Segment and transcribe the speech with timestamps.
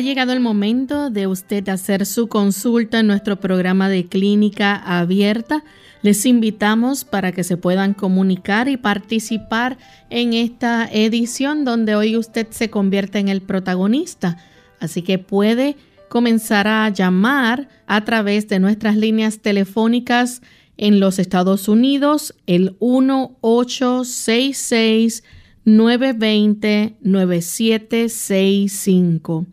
[0.00, 5.62] Ha llegado el momento de usted hacer su consulta en nuestro programa de clínica abierta.
[6.00, 9.76] Les invitamos para que se puedan comunicar y participar
[10.08, 14.38] en esta edición donde hoy usted se convierte en el protagonista.
[14.78, 15.76] Así que puede
[16.08, 20.40] comenzar a llamar a través de nuestras líneas telefónicas
[20.78, 25.24] en los Estados Unidos, el 1866
[25.66, 29.46] 920 9765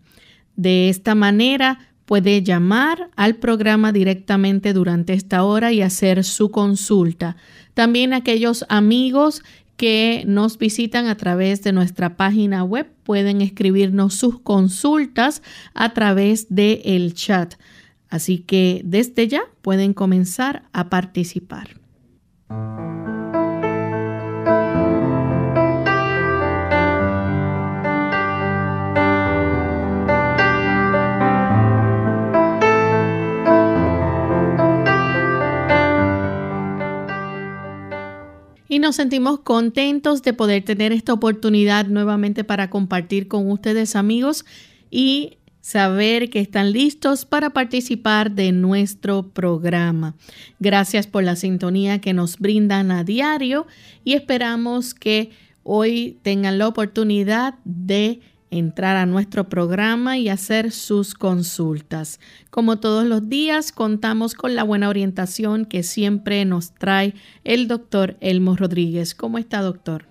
[0.55, 7.37] De esta manera, Puede llamar al programa directamente durante esta hora y hacer su consulta.
[7.73, 9.43] También aquellos amigos
[9.77, 15.41] que nos visitan a través de nuestra página web pueden escribirnos sus consultas
[15.73, 17.55] a través del el chat.
[18.07, 21.79] Así que desde ya pueden comenzar a participar.
[38.71, 44.45] Y nos sentimos contentos de poder tener esta oportunidad nuevamente para compartir con ustedes amigos
[44.89, 50.15] y saber que están listos para participar de nuestro programa.
[50.61, 53.67] Gracias por la sintonía que nos brindan a diario
[54.05, 55.31] y esperamos que
[55.63, 58.21] hoy tengan la oportunidad de
[58.51, 62.19] entrar a nuestro programa y hacer sus consultas.
[62.51, 68.15] Como todos los días, contamos con la buena orientación que siempre nos trae el doctor
[68.19, 69.15] Elmo Rodríguez.
[69.15, 70.05] ¿Cómo está, doctor?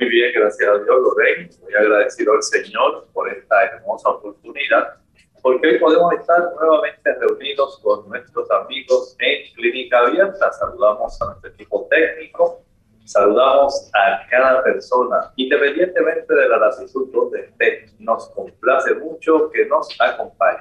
[0.00, 1.50] Muy bien, gracias a Dios, Lorraine.
[1.62, 4.94] Muy agradecido al Señor por esta hermosa oportunidad,
[5.42, 10.52] porque hoy podemos estar nuevamente reunidos con nuestros amigos en Clínica Abierta.
[10.52, 12.62] Saludamos a nuestro equipo técnico,
[13.08, 17.86] Saludamos a cada persona, independientemente de la latitud donde esté.
[17.98, 20.58] Nos complace mucho que nos acompañe.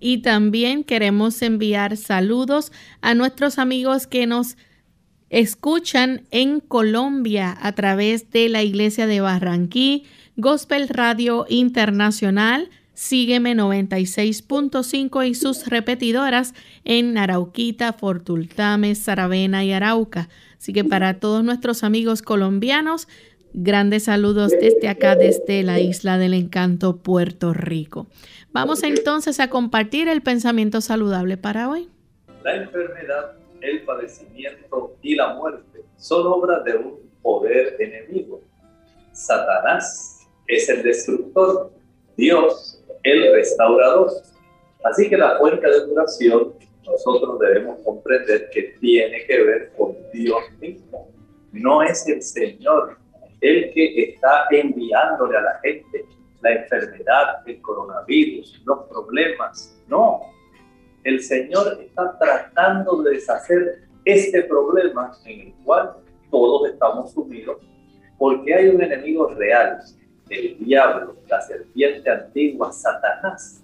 [0.00, 2.72] Y también queremos enviar saludos
[3.02, 4.56] a nuestros amigos que nos
[5.30, 15.26] escuchan en Colombia a través de la Iglesia de Barranquí, Gospel Radio Internacional, Sígueme 96.5
[15.26, 16.54] y sus repetidoras
[16.84, 20.28] en Arauquita, Fortultame, Saravena y Arauca.
[20.58, 23.08] Así que para todos nuestros amigos colombianos,
[23.54, 28.06] grandes saludos desde acá, desde la isla del encanto, Puerto Rico.
[28.52, 31.88] Vamos entonces a compartir el pensamiento saludable para hoy.
[32.44, 33.32] La enfermedad,
[33.62, 38.42] el padecimiento y la muerte son obras de un poder enemigo.
[39.12, 41.72] Satanás es el destructor,
[42.16, 44.10] Dios el restaurador.
[44.84, 46.54] Así que la fuente de curación
[46.84, 51.08] nosotros debemos comprender que tiene que ver con Dios mismo.
[51.52, 52.96] No es el Señor
[53.40, 56.04] el que está enviándole a la gente
[56.42, 59.80] la enfermedad, el coronavirus, los problemas.
[59.88, 60.22] No,
[61.04, 65.92] el Señor está tratando de deshacer este problema en el cual
[66.30, 67.58] todos estamos sumidos,
[68.18, 69.78] porque hay un enemigo real,
[70.32, 73.62] el diablo, la serpiente antigua, Satanás.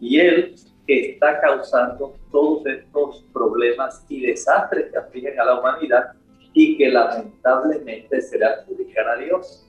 [0.00, 0.54] Y él
[0.86, 6.12] está causando todos estos problemas y desastres que afligen a la humanidad
[6.54, 9.66] y que lamentablemente se le a Dios.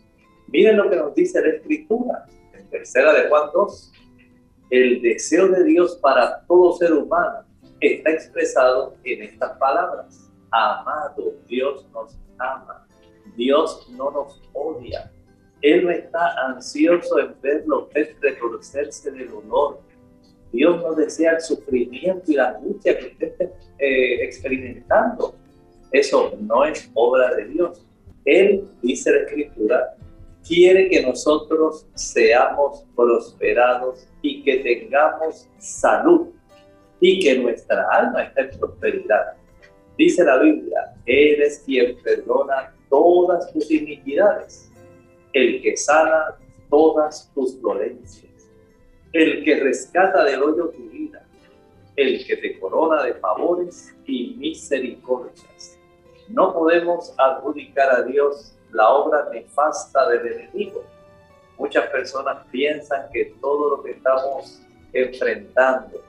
[0.47, 3.91] Miren lo que nos dice la Escritura en tercera de Juan 2.
[4.69, 7.43] El deseo de Dios para todo ser humano
[7.79, 10.31] está expresado en estas palabras.
[10.51, 12.87] Amado, Dios nos ama.
[13.35, 15.11] Dios no nos odia.
[15.61, 17.89] Él está ansioso en verlo
[18.21, 19.81] reconocerse del dolor,
[20.51, 25.35] Dios no desea el sufrimiento y la angustia que usted esté eh, experimentando.
[25.91, 27.85] Eso no es obra de Dios.
[28.25, 29.95] Él, dice la Escritura,
[30.47, 36.27] quiere que nosotros seamos prosperados y que tengamos salud
[36.99, 39.33] y que nuestra alma esté en prosperidad.
[39.97, 44.68] Dice la Biblia, Él es quien perdona todas tus iniquidades,
[45.33, 46.35] el que sana
[46.69, 48.49] todas tus dolencias,
[49.13, 51.25] el que rescata del hoyo tu vida,
[51.95, 55.77] el que te corona de favores y misericordias.
[56.27, 60.83] No podemos adjudicar a Dios la obra nefasta del enemigo.
[61.57, 64.61] Muchas personas piensan que todo lo que estamos
[64.93, 66.01] enfrentando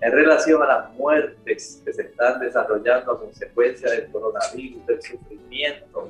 [0.00, 6.08] en relación a las muertes que se están desarrollando a consecuencia del coronavirus, del sufrimiento,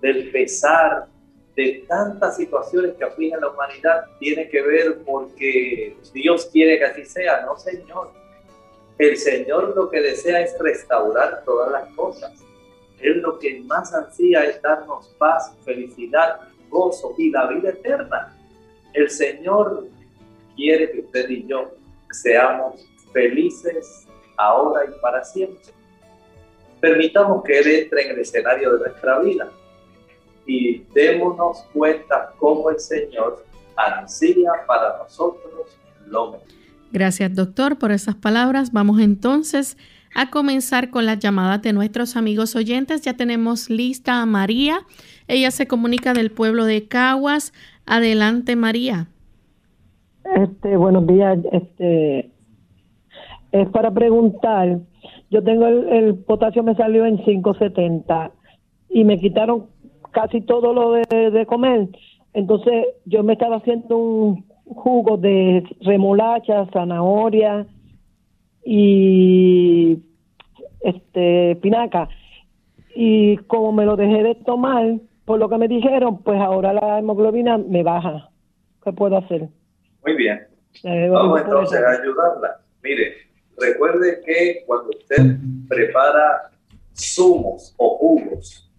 [0.00, 1.06] del pesar,
[1.56, 7.04] de tantas situaciones que afligen la humanidad, tiene que ver porque Dios quiere que así
[7.04, 8.10] sea, no Señor.
[8.98, 12.32] El Señor lo que desea es restaurar todas las cosas.
[13.00, 18.36] Él lo que más ansía es darnos paz, felicidad, gozo y la vida eterna.
[18.92, 19.88] El Señor
[20.56, 21.74] quiere que usted y yo
[22.10, 25.72] seamos felices ahora y para siempre.
[26.80, 29.50] Permitamos que Él entre en el escenario de nuestra vida
[30.46, 33.44] y démonos cuenta cómo el Señor
[33.76, 36.54] ansía para nosotros lo mejor.
[36.92, 38.72] Gracias, doctor, por esas palabras.
[38.72, 39.76] Vamos entonces
[40.14, 43.02] a comenzar con las llamadas de nuestros amigos oyentes.
[43.02, 44.78] Ya tenemos lista a María.
[45.26, 47.52] Ella se comunica del pueblo de Caguas.
[47.84, 49.08] Adelante, María.
[50.36, 51.38] Este, buenos días.
[51.52, 52.30] Este,
[53.52, 54.78] es para preguntar.
[55.30, 58.30] Yo tengo el, potasio me salió en 570
[58.90, 59.66] y me quitaron
[60.14, 61.88] casi todo lo de, de comer.
[62.32, 67.66] Entonces yo me estaba haciendo un jugo de remolacha, zanahoria
[68.64, 69.98] y
[70.80, 72.08] este pinaca.
[72.94, 76.98] Y como me lo dejé de tomar, por lo que me dijeron, pues ahora la
[76.98, 78.30] hemoglobina me baja.
[78.84, 79.48] ¿Qué puedo hacer?
[80.04, 80.46] Muy bien.
[81.10, 82.60] Vamos entonces a ayudarla.
[82.82, 83.14] Mire,
[83.58, 85.36] recuerde que cuando usted
[85.68, 86.50] prepara
[86.94, 88.70] zumos o jugos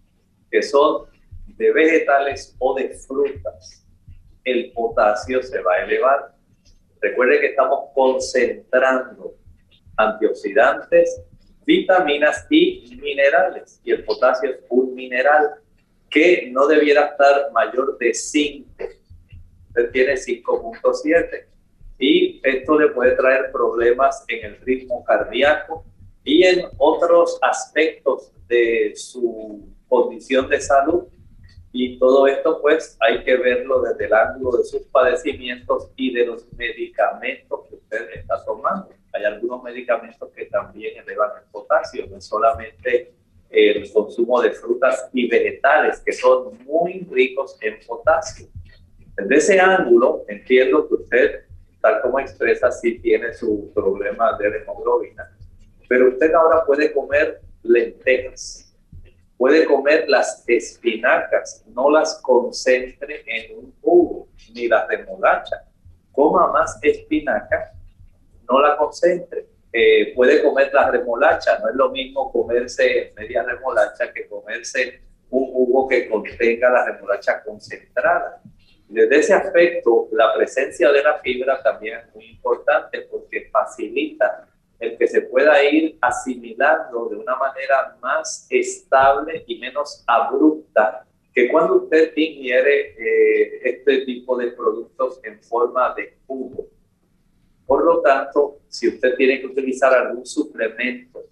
[0.51, 1.03] que son
[1.57, 3.85] de vegetales o de frutas,
[4.43, 6.35] el potasio se va a elevar.
[7.01, 9.35] Recuerde que estamos concentrando
[9.97, 11.21] antioxidantes,
[11.65, 13.79] vitaminas y minerales.
[13.83, 15.55] Y el potasio es un mineral
[16.09, 18.69] que no debiera estar mayor de 5.
[19.69, 21.45] Usted tiene 5.7.
[21.97, 25.85] Y esto le puede traer problemas en el ritmo cardíaco
[26.23, 31.05] y en otros aspectos de su condición de salud
[31.77, 36.25] y todo esto pues hay que verlo desde el ángulo de sus padecimientos y de
[36.25, 38.91] los medicamentos que usted está tomando.
[39.11, 43.13] Hay algunos medicamentos que también elevan el potasio, no solamente
[43.49, 48.47] el consumo de frutas y vegetales que son muy ricos en potasio.
[49.17, 51.41] Desde ese ángulo entiendo que usted,
[51.81, 55.29] tal como expresa, sí tiene su problema de hemoglobina,
[55.89, 58.64] pero usted ahora puede comer lentejas
[59.37, 65.63] Puede comer las espinacas, no las concentre en un jugo, ni las remolacha.
[66.11, 67.73] Coma más espinaca,
[68.49, 69.47] no la concentre.
[69.73, 75.51] Eh, puede comer la remolacha, no es lo mismo comerse media remolacha que comerse un
[75.51, 78.41] jugo que contenga la remolacha concentrada.
[78.87, 84.47] Desde ese aspecto, la presencia de la fibra también es muy importante porque facilita
[84.79, 91.49] el que se pueda ir asimilando de una manera más estable y menos abrupta que
[91.49, 96.67] cuando usted ingiere eh, este tipo de productos en forma de jugo.
[97.65, 101.25] Por lo tanto, si usted tiene que utilizar algún suplemento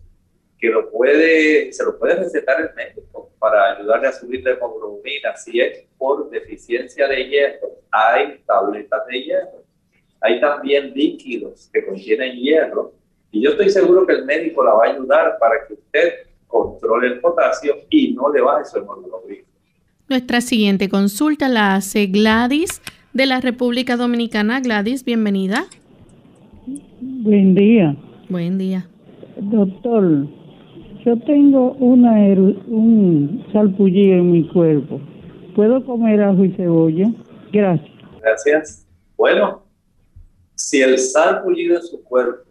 [0.59, 5.35] que lo puede, se lo puede recetar el médico para ayudarle a subir la hemoglobina,
[5.35, 9.63] si es por deficiencia de hierro, hay tabletas de hierro.
[10.21, 12.93] Hay también líquidos que contienen hierro
[13.34, 16.13] y yo estoy seguro que el médico la va a ayudar para que usted
[16.48, 19.44] controle el potasio y no le baje su hemoglobina.
[20.08, 22.80] Nuestra siguiente consulta la hace Gladys
[23.12, 24.62] de la República Dominicana.
[24.62, 25.66] Gladys, bienvenida.
[27.02, 27.96] Buen día.
[28.30, 28.88] Buen día.
[29.38, 30.28] Doctor,
[31.04, 32.12] yo tengo una
[32.68, 35.02] un salpullido en mi cuerpo.
[35.56, 37.12] ¿Puedo comer ajo y cebolla?
[37.52, 37.92] Gracias.
[38.22, 38.88] Gracias.
[39.18, 39.63] Bueno,
[40.54, 42.42] si el salpullido en su cuerpo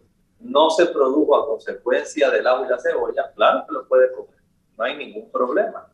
[0.43, 4.39] no se produjo a consecuencia del agua y la cebolla, claro que lo puede comer,
[4.77, 5.89] no hay ningún problema.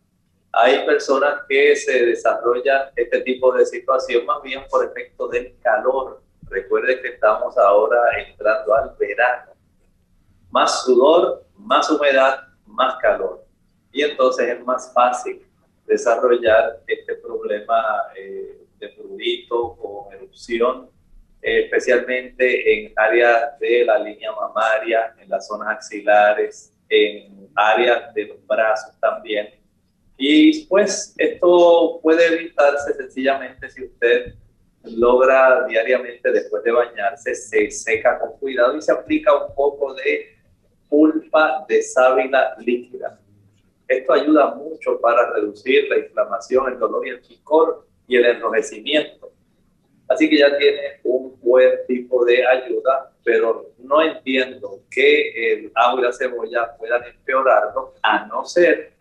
[0.51, 6.23] Hay personas que se desarrollan este tipo de situación más bien por efecto del calor.
[6.49, 9.51] Recuerde que estamos ahora entrando al verano.
[10.49, 13.45] Más sudor, más humedad, más calor.
[13.91, 15.45] Y entonces es más fácil
[15.85, 17.83] desarrollar este problema
[18.15, 20.89] eh, de prurito o erupción,
[21.41, 28.25] eh, especialmente en áreas de la línea mamaria, en las zonas axilares, en áreas de
[28.25, 29.49] los brazos también.
[30.17, 34.33] Y pues esto puede evitarse sencillamente si usted
[34.83, 40.37] logra diariamente después de bañarse, se seca con cuidado y se aplica un poco de
[40.89, 43.19] pulpa de sábila líquida.
[43.87, 49.18] Esto ayuda mucho para reducir la inflamación, el dolor y el picor y el enrojecimiento.
[50.09, 56.01] Así que ya tiene un buen tipo de ayuda, pero no entiendo que el agua
[56.01, 58.93] y la cebolla puedan empeorarlo, a no ser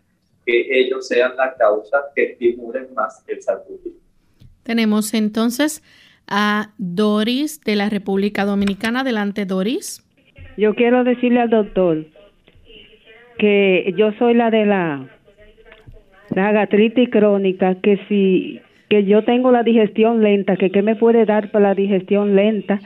[0.45, 3.97] que ellos sean la causa que estimulen más el sarpullido.
[4.63, 5.83] Tenemos entonces
[6.27, 8.99] a Doris de la República Dominicana.
[8.99, 10.05] Adelante, Doris.
[10.57, 12.05] Yo quiero decirle al doctor
[13.39, 15.09] que yo soy la de la,
[16.35, 21.25] la gastritis crónica, que si que yo tengo la digestión lenta, que qué me puede
[21.25, 22.79] dar para la digestión lenta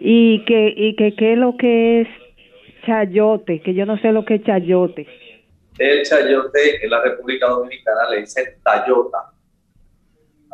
[0.00, 2.08] y que y que qué es lo que es
[2.84, 5.06] chayote, que yo no sé lo que es chayote.
[5.78, 9.32] El chayote en la República Dominicana le dicen tayota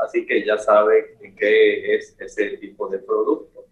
[0.05, 3.67] así que ya sabe qué es ese tipo de producto.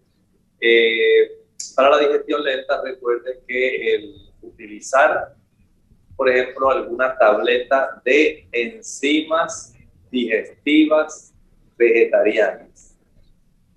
[0.59, 1.39] Eh,
[1.75, 5.35] para la digestión lenta, recuerden que el utilizar,
[6.15, 9.73] por ejemplo, alguna tableta de enzimas
[10.11, 11.33] digestivas
[11.77, 12.95] vegetarianas,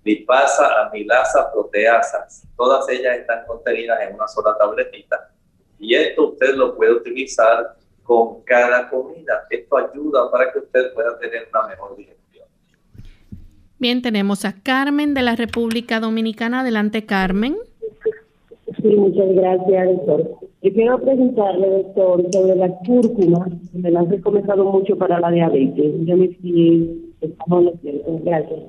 [0.03, 5.31] lipasa, amilasa, proteasas, todas ellas están contenidas en una sola tabletita.
[5.79, 9.45] Y esto usted lo puede utilizar con cada comida.
[9.49, 12.47] Esto ayuda para que usted pueda tener una mejor digestión.
[13.79, 16.61] Bien, tenemos a Carmen de la República Dominicana.
[16.61, 17.57] Adelante, Carmen.
[18.81, 20.44] Sí, muchas gracias, doctor.
[20.65, 23.47] Yo quiero preguntarle, doctor, sobre la cúrcuma.
[23.71, 25.93] Me la han recomendado mucho para la diabetes.
[25.99, 27.13] Yo me fui,
[28.23, 28.63] gracias.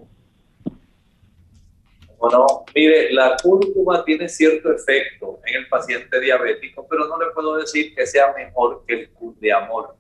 [2.18, 7.56] Bueno, mire, la cúrcuma tiene cierto efecto en el paciente diabético, pero no le puedo
[7.56, 9.96] decir que sea mejor que el cundiamor.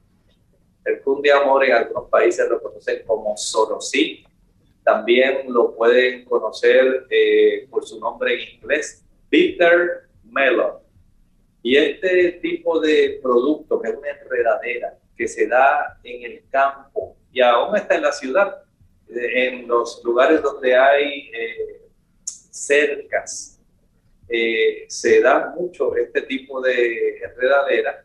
[0.84, 4.26] El cundiamor en algunos países lo conocen como sorosit
[4.84, 10.85] también lo pueden conocer eh, por su nombre en inglés, Bitter Melon.
[11.66, 17.16] Y este tipo de producto, que es una enredadera que se da en el campo
[17.32, 18.62] y aún está en la ciudad,
[19.08, 21.88] eh, en los lugares donde hay eh,
[22.24, 23.60] cercas,
[24.86, 28.04] se da mucho este tipo de enredadera.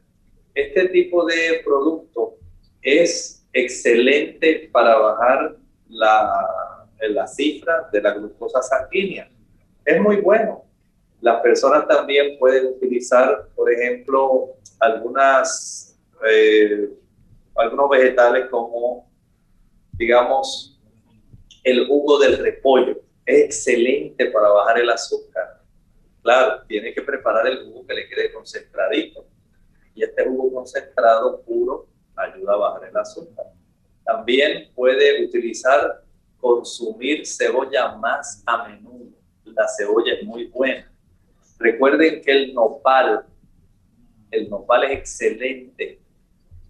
[0.56, 2.38] Este tipo de producto
[2.82, 5.56] es excelente para bajar
[5.88, 9.30] la, la cifra de la glucosa sanguínea.
[9.86, 10.66] Es muy bueno.
[11.22, 14.56] Las personas también pueden utilizar, por ejemplo,
[16.28, 16.90] eh,
[17.56, 19.08] algunos vegetales como,
[19.94, 20.80] digamos,
[21.64, 23.00] el jugo del repollo.
[23.24, 25.62] Es excelente para bajar el azúcar.
[26.24, 29.26] Claro, tiene que preparar el jugo que le quede concentradito.
[29.94, 33.46] Y este jugo concentrado puro ayuda a bajar el azúcar.
[34.04, 36.04] También puede utilizar,
[36.40, 39.12] consumir cebolla más a menudo.
[39.46, 40.91] La cebolla es muy buena.
[41.62, 43.26] Recuerden que el nopal,
[44.32, 46.00] el nopal es excelente.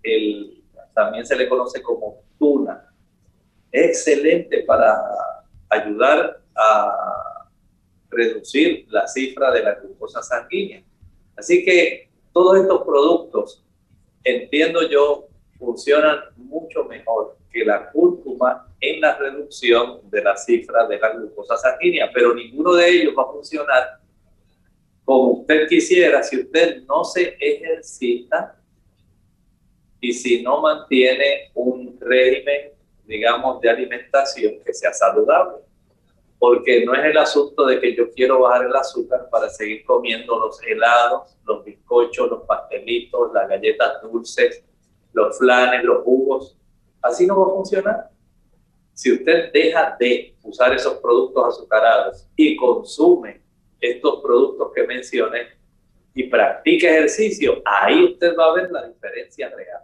[0.03, 2.93] El, también se le conoce como tuna.
[3.71, 4.97] Es excelente para
[5.69, 7.47] ayudar a
[8.09, 10.83] reducir la cifra de la glucosa sanguínea.
[11.37, 13.63] Así que todos estos productos,
[14.25, 20.99] entiendo yo, funcionan mucho mejor que la cúrcuma en la reducción de la cifra de
[20.99, 24.00] la glucosa sanguínea, pero ninguno de ellos va a funcionar
[25.11, 28.57] como usted quisiera si usted no se ejercita
[29.99, 32.71] y si no mantiene un régimen,
[33.03, 35.63] digamos, de alimentación que sea saludable.
[36.39, 40.39] Porque no es el asunto de que yo quiero bajar el azúcar para seguir comiendo
[40.39, 44.63] los helados, los bizcochos, los pastelitos, las galletas dulces,
[45.11, 46.57] los flanes, los jugos.
[47.01, 48.09] Así no va a funcionar.
[48.93, 53.40] Si usted deja de usar esos productos azucarados y consume
[53.81, 55.47] estos productos que mencioné
[56.13, 59.81] y practica ejercicio, ahí usted va a ver la diferencia real.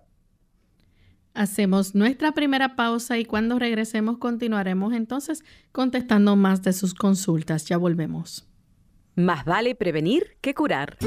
[1.33, 7.65] Hacemos nuestra primera pausa y cuando regresemos continuaremos entonces contestando más de sus consultas.
[7.65, 8.47] Ya volvemos.
[9.15, 10.97] Más vale prevenir que curar.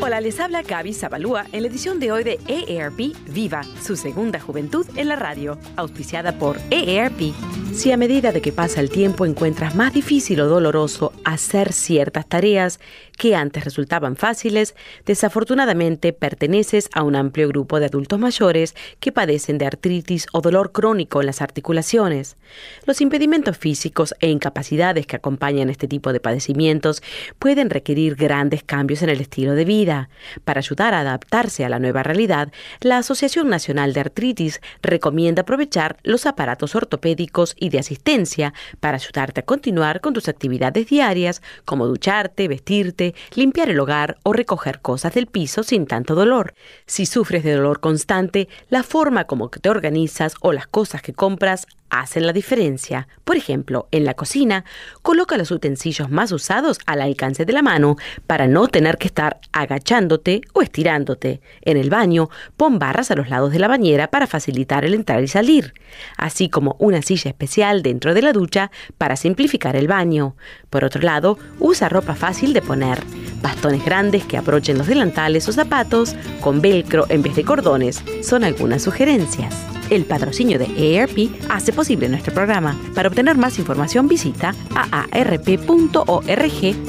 [0.00, 4.38] Hola, les habla Gaby Zabalúa en la edición de hoy de EARP Viva, su segunda
[4.40, 7.34] juventud en la radio, auspiciada por EARP.
[7.78, 12.26] Si a medida de que pasa el tiempo encuentras más difícil o doloroso hacer ciertas
[12.26, 12.80] tareas
[13.16, 14.74] que antes resultaban fáciles,
[15.06, 20.72] desafortunadamente perteneces a un amplio grupo de adultos mayores que padecen de artritis o dolor
[20.72, 22.36] crónico en las articulaciones.
[22.84, 27.00] Los impedimentos físicos e incapacidades que acompañan este tipo de padecimientos
[27.38, 30.08] pueden requerir grandes cambios en el estilo de vida.
[30.44, 35.96] Para ayudar a adaptarse a la nueva realidad, la Asociación Nacional de Artritis recomienda aprovechar
[36.02, 41.86] los aparatos ortopédicos y de asistencia para ayudarte a continuar con tus actividades diarias como
[41.86, 46.54] ducharte, vestirte, limpiar el hogar o recoger cosas del piso sin tanto dolor.
[46.86, 51.66] Si sufres de dolor constante, la forma como te organizas o las cosas que compras
[51.90, 53.08] hacen la diferencia.
[53.24, 54.64] Por ejemplo, en la cocina,
[55.02, 59.40] coloca los utensilios más usados al alcance de la mano para no tener que estar
[59.52, 61.40] agachándote o estirándote.
[61.62, 65.22] En el baño, pon barras a los lados de la bañera para facilitar el entrar
[65.22, 65.74] y salir,
[66.16, 70.36] así como una silla especial dentro de la ducha para simplificar el baño.
[70.70, 73.02] Por otro lado, usa ropa fácil de poner,
[73.42, 78.44] bastones grandes que aprochen los delantales o zapatos con velcro en vez de cordones son
[78.44, 79.54] algunas sugerencias.
[79.90, 82.76] El patrocinio de AARP hace posible nuestro programa.
[82.92, 86.08] Para obtener más información visita aarp.org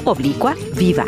[0.04, 1.04] oblicua viva.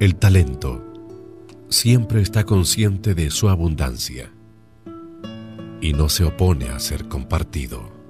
[0.00, 0.82] El talento
[1.68, 4.32] siempre está consciente de su abundancia
[5.80, 8.01] y no se opone a ser compartido.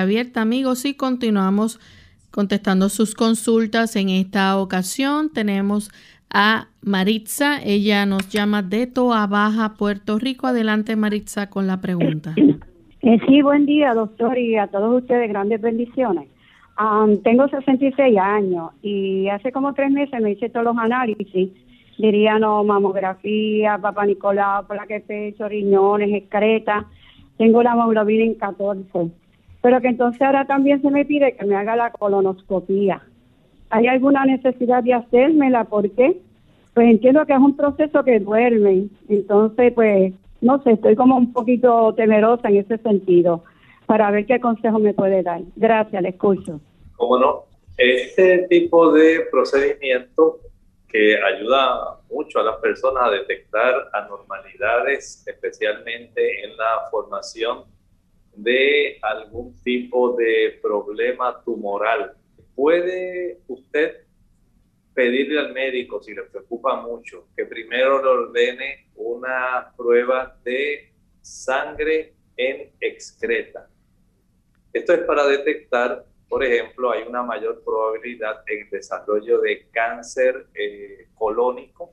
[0.00, 1.78] Abierta, amigos, y continuamos
[2.30, 3.96] contestando sus consultas.
[3.96, 5.90] En esta ocasión tenemos
[6.32, 7.62] a Maritza.
[7.62, 10.46] Ella nos llama de Toa Baja, Puerto Rico.
[10.46, 12.34] Adelante, Maritza, con la pregunta.
[13.02, 16.28] Eh, sí, buen día, doctor, y a todos ustedes, grandes bendiciones.
[17.22, 21.50] tengo 66 años y hace como tres meses me hice todos los análisis.
[21.98, 26.86] Dirían mamografía, papá Nicolau, placa de pecho, riñones, excreta
[27.40, 29.10] tengo la hemoglobina en 14,
[29.62, 33.02] pero que entonces ahora también se me pide que me haga la colonoscopía.
[33.70, 35.64] ¿Hay alguna necesidad de hacérmela?
[35.64, 36.20] ¿Por qué?
[36.74, 41.32] Pues entiendo que es un proceso que duerme, entonces pues no sé, estoy como un
[41.32, 43.44] poquito temerosa en ese sentido
[43.86, 45.42] para ver qué consejo me puede dar.
[45.56, 46.60] Gracias, le escucho.
[46.96, 47.44] ¿Cómo no?
[47.76, 50.38] Este tipo de procedimiento
[50.88, 57.64] que ayuda mucho a las personas a detectar anormalidades, especialmente en la formación
[58.42, 62.14] de algún tipo de problema tumoral.
[62.54, 64.04] ¿Puede usted
[64.94, 72.14] pedirle al médico, si le preocupa mucho, que primero le ordene una prueba de sangre
[72.36, 73.68] en excreta?
[74.72, 81.08] Esto es para detectar por ejemplo, hay una mayor probabilidad en desarrollo de cáncer eh,
[81.16, 81.92] colónico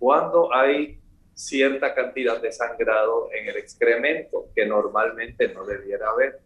[0.00, 1.00] cuando hay
[1.42, 6.40] cierta cantidad de sangrado en el excremento que normalmente no debiera haber.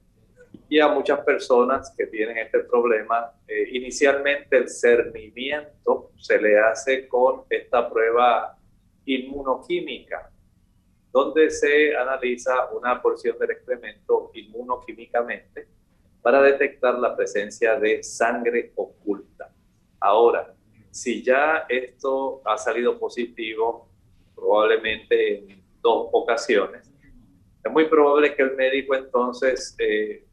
[0.69, 7.07] Y a muchas personas que tienen este problema, eh, inicialmente el cernimiento se le hace
[7.07, 8.57] con esta prueba
[9.05, 10.31] inmunoquímica,
[11.13, 15.69] donde se analiza una porción del excremento inmunoquímicamente
[16.23, 19.53] para detectar la presencia de sangre oculta.
[20.01, 20.55] Ahora,
[20.91, 23.91] si ya esto ha salido positivo,
[24.37, 26.93] probablemente en dos ocasiones,
[27.67, 30.25] es muy probable que el médico entonces, eh,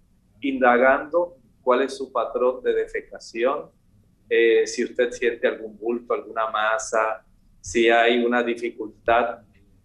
[0.41, 3.71] indagando cuál es su patrón de defecación,
[4.29, 7.25] eh, si usted siente algún bulto, alguna masa,
[7.59, 9.39] si hay una dificultad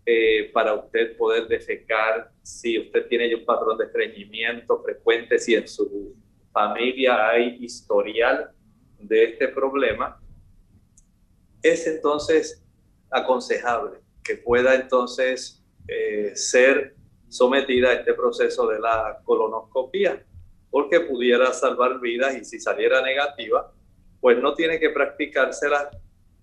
[0.04, 5.66] eh, para usted poder defecar, si usted tiene un patrón de estreñimiento frecuente, si en
[5.66, 6.14] su
[6.52, 8.50] familia hay historial
[8.98, 10.20] de este problema,
[11.62, 12.64] es entonces
[13.11, 16.95] aconsejable que pueda entonces eh, ser
[17.29, 20.23] sometida a este proceso de la colonoscopia,
[20.71, 23.73] porque pudiera salvar vidas y si saliera negativa,
[24.21, 25.91] pues no tiene que practicársela,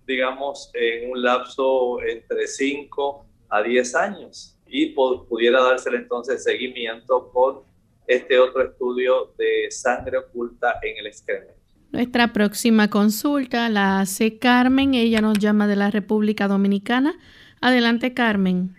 [0.04, 7.62] digamos, en un lapso entre 5 a 10 años y pudiera dársela entonces seguimiento con
[8.08, 11.54] este otro estudio de sangre oculta en el excremento.
[11.92, 17.18] Nuestra próxima consulta la hace Carmen, ella nos llama de la República Dominicana.
[17.60, 18.74] Adelante, Carmen.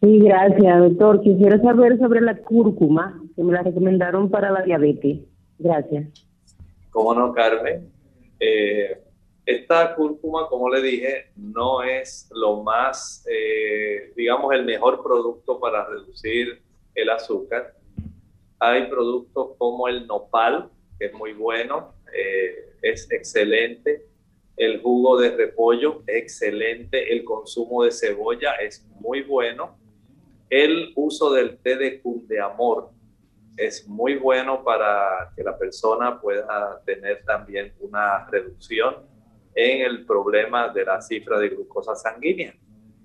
[0.00, 1.22] Sí, gracias, doctor.
[1.22, 5.20] Quisiera saber sobre la cúrcuma, que me la recomendaron para la diabetes.
[5.58, 6.26] Gracias.
[6.90, 7.90] ¿Cómo no, Carmen?
[8.40, 8.98] Eh,
[9.46, 15.86] esta cúrcuma, como le dije, no es lo más, eh, digamos, el mejor producto para
[15.86, 16.60] reducir
[16.94, 17.74] el azúcar.
[18.58, 24.06] Hay productos como el nopal, que es muy bueno, eh, es excelente.
[24.56, 27.12] El jugo de repollo, excelente.
[27.12, 29.76] El consumo de cebolla es muy bueno.
[30.48, 32.90] El uso del té de amor
[33.56, 38.96] es muy bueno para que la persona pueda tener también una reducción
[39.54, 42.54] en el problema de la cifra de glucosa sanguínea.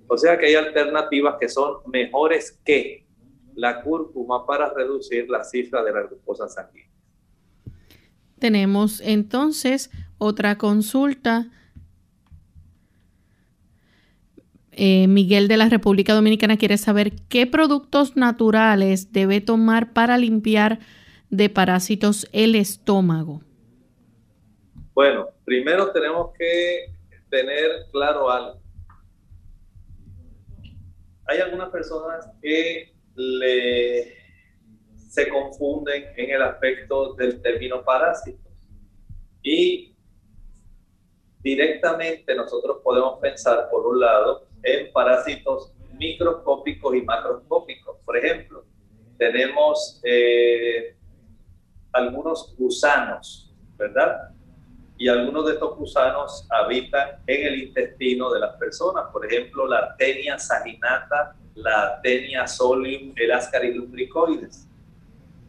[0.07, 3.05] O sea que hay alternativas que son mejores que
[3.55, 6.89] la cúrcuma para reducir la cifra de la glucosa sanguínea.
[8.37, 9.89] Tenemos entonces
[10.23, 11.47] otra consulta.
[14.71, 20.77] Eh, Miguel de la República Dominicana quiere saber qué productos naturales debe tomar para limpiar
[21.31, 23.41] de parásitos el estómago.
[24.93, 26.93] Bueno, primero tenemos que
[27.31, 28.61] tener claro algo.
[31.25, 34.17] Hay algunas personas que le,
[35.09, 38.51] se confunden en el aspecto del término parásitos
[39.41, 39.90] y
[41.43, 47.97] directamente nosotros podemos pensar, por un lado, en parásitos microscópicos y macroscópicos.
[48.05, 48.63] Por ejemplo,
[49.17, 50.95] tenemos eh,
[51.93, 54.31] algunos gusanos, ¿verdad?
[55.01, 59.05] y algunos de estos gusanos habitan en el intestino de las personas.
[59.11, 64.67] Por ejemplo, la tenia saginata, la tenia solium, el ascaris lumbricoides.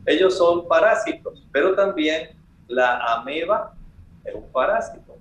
[0.07, 2.31] Ellos son parásitos, pero también
[2.66, 3.74] la ameba
[4.24, 5.18] es un parásito.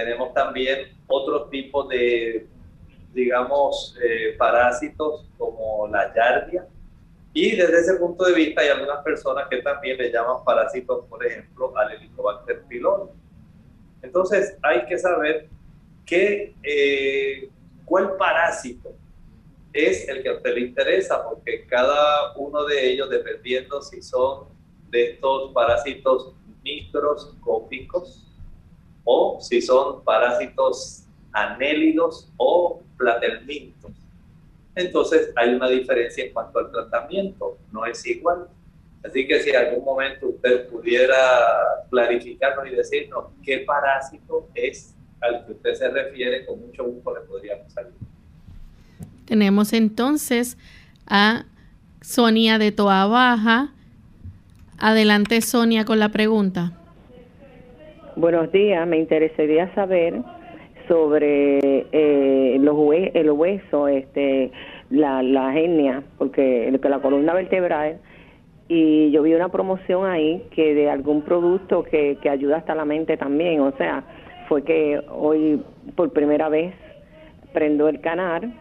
[0.00, 2.46] Tenemos también otros tipos de,
[3.12, 6.66] digamos, eh, parásitos como la yardia.
[7.34, 11.24] Y desde ese punto de vista hay algunas personas que también le llaman parásitos, por
[11.24, 13.10] ejemplo, al Helicobacter pylori.
[14.00, 15.50] Entonces hay que saber
[16.06, 17.50] qué, eh,
[17.84, 18.94] cuál parásito
[19.74, 24.48] es el que a usted le interesa, porque cada uno de ellos, dependiendo si son
[24.88, 26.32] de estos parásitos
[26.62, 28.29] microscópicos
[29.04, 33.92] o si son parásitos anélidos o platelmintos.
[34.74, 38.48] Entonces hay una diferencia en cuanto al tratamiento, no es igual.
[39.04, 41.16] Así que si en algún momento usted pudiera
[41.90, 47.20] clarificarnos y decirnos qué parásito es al que usted se refiere, con mucho gusto le
[47.22, 47.94] podríamos ayudar.
[49.24, 50.56] Tenemos entonces
[51.06, 51.44] a
[52.00, 53.72] Sonia de Toa Baja.
[54.78, 56.79] Adelante, Sonia, con la pregunta.
[58.20, 60.20] Buenos días, me interesaría saber
[60.88, 62.76] sobre eh, los
[63.14, 64.52] el hueso, este,
[64.90, 67.98] la, la hernia, porque la columna vertebral
[68.68, 72.84] y yo vi una promoción ahí que de algún producto que, que ayuda hasta la
[72.84, 74.04] mente también, o sea,
[74.50, 75.62] fue que hoy
[75.96, 76.74] por primera vez
[77.54, 78.52] prendo el canal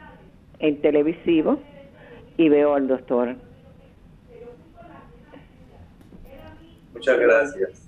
[0.60, 1.60] en televisivo
[2.38, 3.36] y veo al doctor.
[6.93, 7.79] Muchas gracias.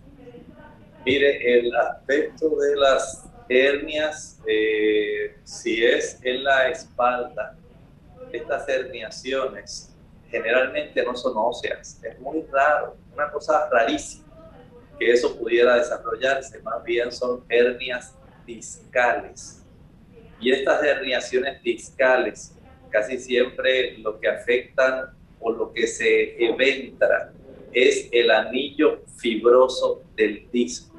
[1.06, 7.58] Mire, el aspecto de las hernias, eh, si es en la espalda,
[8.32, 9.94] estas herniaciones
[10.30, 12.00] generalmente no son óseas.
[12.04, 14.32] Es muy raro, una cosa rarísima
[14.98, 16.62] que eso pudiera desarrollarse.
[16.62, 19.64] Más bien son hernias discales.
[20.40, 22.56] Y estas herniaciones discales
[22.92, 25.10] casi siempre lo que afectan
[25.40, 27.34] o lo que se eventra
[27.74, 30.91] es el anillo fibroso del disco.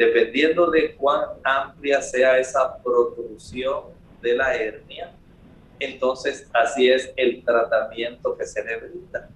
[0.00, 3.82] Dependiendo de cuán amplia sea esa protrusión
[4.22, 5.12] de la hernia,
[5.78, 9.28] entonces así es el tratamiento que se le brinda.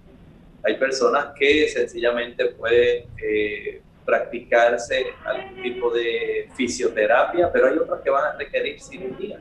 [0.63, 8.09] Hay personas que sencillamente pueden eh, practicarse algún tipo de fisioterapia, pero hay otras que
[8.09, 9.39] van a requerir cirugía.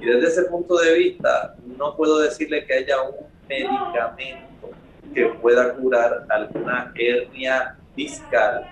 [0.00, 4.70] Y desde ese punto de vista, no puedo decirle que haya un medicamento
[5.14, 8.66] que pueda curar alguna hernia discal.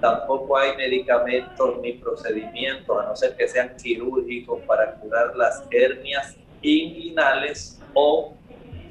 [0.00, 6.36] Tampoco hay medicamentos ni procedimientos, a no ser que sean quirúrgicos, para curar las hernias
[6.62, 8.34] inguinales o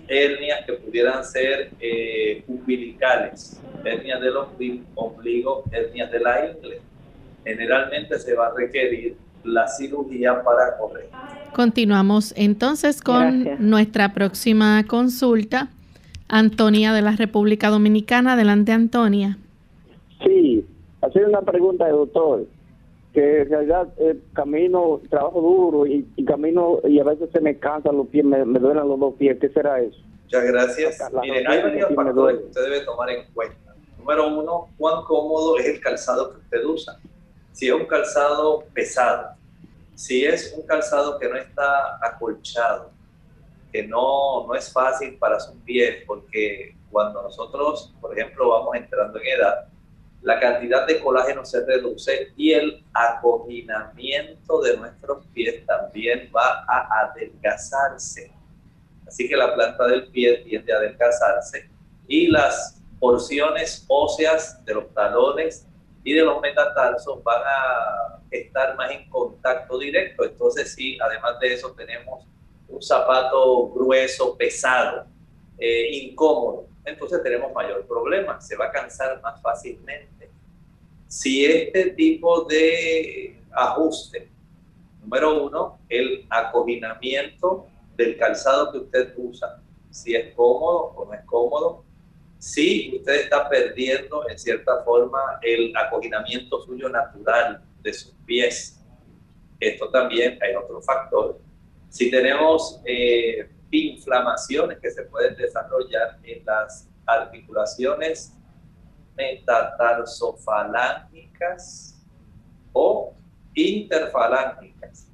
[0.07, 4.35] hernias que pudieran ser eh, umbilicales, hernias del
[4.95, 6.81] ombligo, hernias de la ingle.
[7.43, 11.09] Generalmente se va a requerir la cirugía para correr.
[11.53, 15.69] Continuamos entonces con nuestra próxima consulta.
[16.29, 18.33] Antonia de la República Dominicana.
[18.33, 19.37] Adelante, Antonia.
[20.25, 20.65] Sí,
[21.05, 22.45] hacer una pregunta, doctor.
[23.13, 27.97] Que en realidad eh, camino, trabajo duro y, camino y a veces se me cansan
[27.97, 29.37] los pies, me, duelen los dos pies.
[29.39, 29.97] ¿Qué será eso?
[30.23, 31.11] Muchas gracias.
[31.21, 33.75] Mire, hay varios factores que usted debe tomar en cuenta.
[33.99, 36.99] Número uno, cuán cómodo es el calzado que usted usa.
[37.51, 39.35] Si es un calzado pesado,
[39.93, 42.89] si es un calzado que no está acolchado,
[43.71, 49.19] que no, no es fácil para sus pies, porque cuando nosotros, por ejemplo, vamos entrando
[49.19, 49.67] en edad,
[50.23, 57.01] la cantidad de colágeno se reduce y el acoginamiento de nuestros pies también va a
[57.01, 58.31] adelgazarse.
[59.05, 61.69] Así que la planta del pie tiende a adelgazarse
[62.07, 65.67] y las porciones óseas de los talones
[66.05, 70.23] y de los metatarsos van a estar más en contacto directo.
[70.23, 72.25] Entonces sí, además de eso tenemos
[72.69, 75.05] un zapato grueso, pesado,
[75.57, 76.72] eh, incómodo.
[76.85, 80.29] Entonces tenemos mayor problema, se va a cansar más fácilmente.
[81.07, 84.29] Si este tipo de ajuste,
[85.01, 91.23] número uno, el acoginamiento del calzado que usted usa, si es cómodo o no es
[91.25, 91.83] cómodo,
[92.39, 98.81] si usted está perdiendo en cierta forma el acoginamiento suyo natural de sus pies.
[99.59, 101.39] Esto también hay otro factor.
[101.89, 108.33] Si tenemos eh, inflamaciones que se pueden desarrollar en las articulaciones
[109.15, 112.01] metatarsofalángicas
[112.71, 113.13] o
[113.53, 115.09] interfalángicas,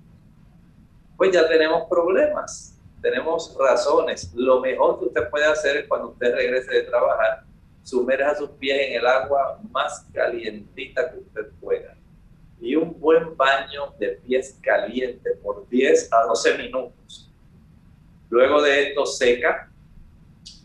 [1.17, 4.31] pues ya tenemos problemas tenemos razones.
[4.35, 7.43] Lo mejor que usted puede hacer es cuando usted regrese de trabajar,
[7.83, 11.95] sumerja sus pies en el agua más calientita que usted pueda.
[12.59, 17.28] Y un buen baño de pies caliente por 10 a 12 minutos.
[18.29, 19.71] Luego de esto seca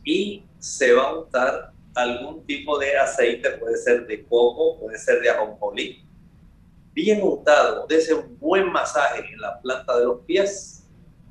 [0.04, 5.20] y se va a untar algún tipo de aceite, puede ser de coco, puede ser
[5.20, 6.04] de ajonjolí.
[6.92, 10.84] Bien untado, dése un buen masaje en la planta de los pies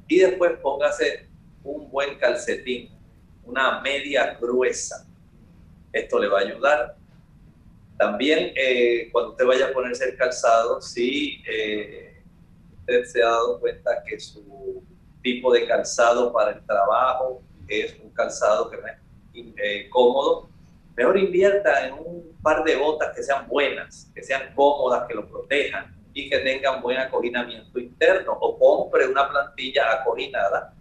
[0.07, 1.29] y después póngase
[1.63, 2.89] un buen calcetín,
[3.45, 5.07] una media gruesa.
[5.91, 6.97] Esto le va a ayudar.
[7.97, 12.21] También eh, cuando usted vaya a ponerse el calzado, si eh,
[12.79, 14.83] usted se ha dado cuenta que su
[15.23, 20.49] tipo de calzado para el trabajo es un calzado que es eh, cómodo,
[20.95, 25.27] mejor invierta en un par de botas que sean buenas, que sean cómodas, que lo
[25.27, 30.73] protejan y que tengan buen acoginamiento interno o compre una plantilla acoginada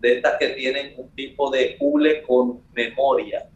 [0.00, 3.48] de estas que tienen un tipo de hule con memoria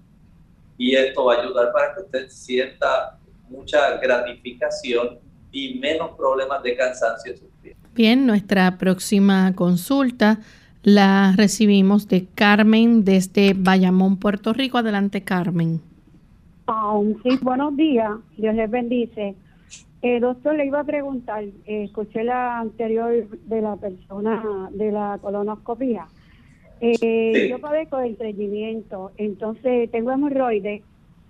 [0.77, 6.77] y esto va a ayudar para que usted sienta mucha gratificación y menos problemas de
[6.77, 7.54] cansancio en pies.
[7.95, 10.41] Bien, nuestra próxima consulta
[10.83, 14.79] la recibimos de Carmen desde Bayamón, Puerto Rico.
[14.79, 15.81] Adelante, Carmen.
[16.67, 18.11] Um, sí, buenos días.
[18.37, 19.37] Dios les bendice.
[20.03, 25.19] Eh, doctor, le iba a preguntar, eh, escuché la anterior de la persona de la
[25.23, 26.09] colonoscopia.
[26.81, 30.83] Eh, Yo padezco de estreñimiento, entonces tengo hemorroides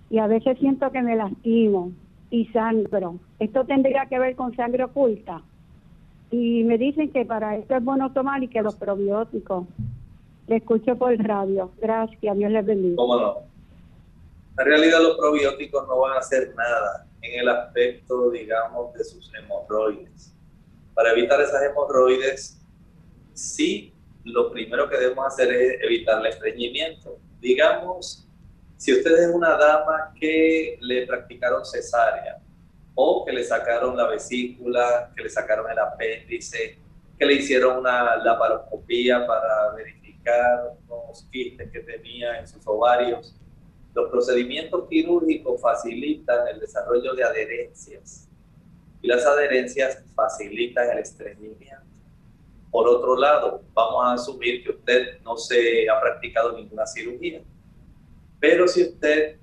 [0.09, 1.91] y a veces siento que me lastimo
[2.31, 3.19] y sangro.
[3.37, 5.43] Esto tendría que ver con sangre oculta.
[6.37, 9.65] Y me dicen que para esto es bueno tomar y que los probióticos.
[10.47, 11.71] Le escucho por el radio.
[11.79, 12.97] Gracias, Dios les bendiga.
[12.97, 13.37] ¿Cómo no?
[14.59, 19.31] En realidad los probióticos no van a hacer nada en el aspecto, digamos, de sus
[19.33, 20.33] hemorroides.
[20.93, 22.61] Para evitar esas hemorroides,
[23.33, 23.93] sí,
[24.25, 27.17] lo primero que debemos hacer es evitar el estreñimiento.
[27.39, 28.27] Digamos,
[28.75, 32.41] si usted es una dama que le practicaron cesárea
[32.95, 36.79] o que le sacaron la vesícula, que le sacaron el apéndice,
[37.19, 43.35] que le hicieron una laparoscopía para verificar los quistes que tenía en sus ovarios,
[43.93, 48.27] los procedimientos quirúrgicos facilitan el desarrollo de adherencias.
[49.01, 51.85] Y las adherencias facilitan el estreñimiento.
[52.71, 57.41] Por otro lado, vamos a asumir que usted no se ha practicado ninguna cirugía,
[58.39, 59.37] pero si usted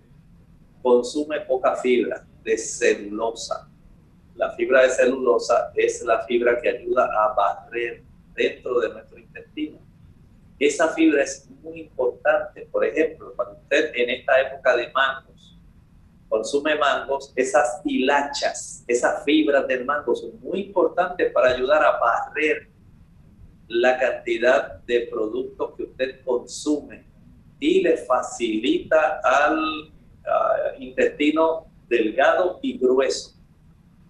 [0.83, 3.69] consume poca fibra de celulosa,
[4.35, 8.03] la fibra de celulosa es la fibra que ayuda a barrer
[8.35, 9.79] dentro de nuestro intestino.
[10.59, 12.67] Esa fibra es muy importante.
[12.71, 15.59] Por ejemplo, cuando usted en esta época de mangos
[16.29, 22.71] consume mangos, esas hilachas, esas fibras del mango son muy importantes para ayudar a barrer
[23.69, 27.05] la cantidad de productos que usted consume
[27.61, 29.93] y le facilita al
[30.79, 33.37] intestino delgado y grueso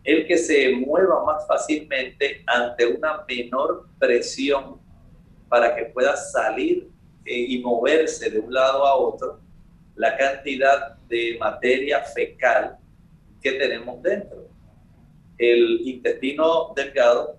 [0.04, 4.80] el que se mueva más fácilmente ante una menor presión
[5.48, 6.88] para que pueda salir
[7.24, 9.40] eh, y moverse de un lado a otro
[9.94, 12.78] la cantidad de materia fecal
[13.40, 14.48] que tenemos dentro.
[15.38, 17.38] El intestino delgado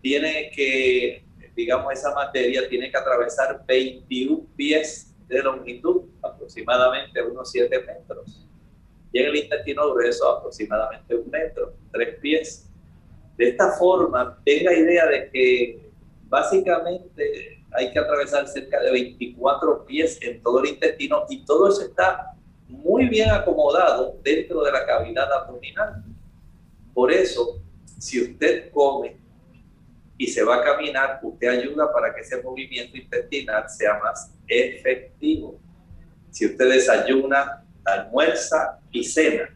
[0.00, 1.24] tiene que,
[1.54, 8.45] digamos, esa materia tiene que atravesar 21 pies de longitud, aproximadamente unos 7 metros
[9.18, 12.68] en el intestino grueso aproximadamente un metro, tres pies.
[13.36, 15.90] De esta forma, tenga idea de que
[16.24, 21.82] básicamente hay que atravesar cerca de 24 pies en todo el intestino y todo eso
[21.82, 22.34] está
[22.68, 26.02] muy bien acomodado dentro de la cavidad abdominal.
[26.94, 27.60] Por eso,
[27.98, 29.18] si usted come
[30.18, 35.60] y se va a caminar, usted ayuda para que ese movimiento intestinal sea más efectivo.
[36.30, 39.48] Si usted desayuna, almuerza y cena.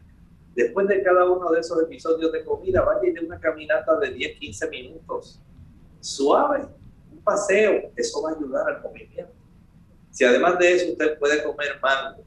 [0.55, 4.11] Después de cada uno de esos episodios de comida, vaya y de una caminata de
[4.11, 5.39] 10, 15 minutos.
[5.99, 6.65] Suave,
[7.11, 9.33] un paseo, eso va a ayudar al movimiento.
[10.09, 12.23] Si además de eso usted puede comer mango,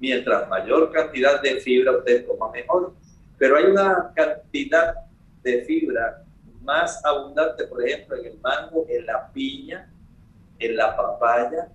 [0.00, 2.94] mientras mayor cantidad de fibra usted coma mejor.
[3.36, 4.94] Pero hay una cantidad
[5.42, 6.24] de fibra
[6.62, 9.90] más abundante, por ejemplo, en el mango, en la piña,
[10.58, 11.68] en la papaya,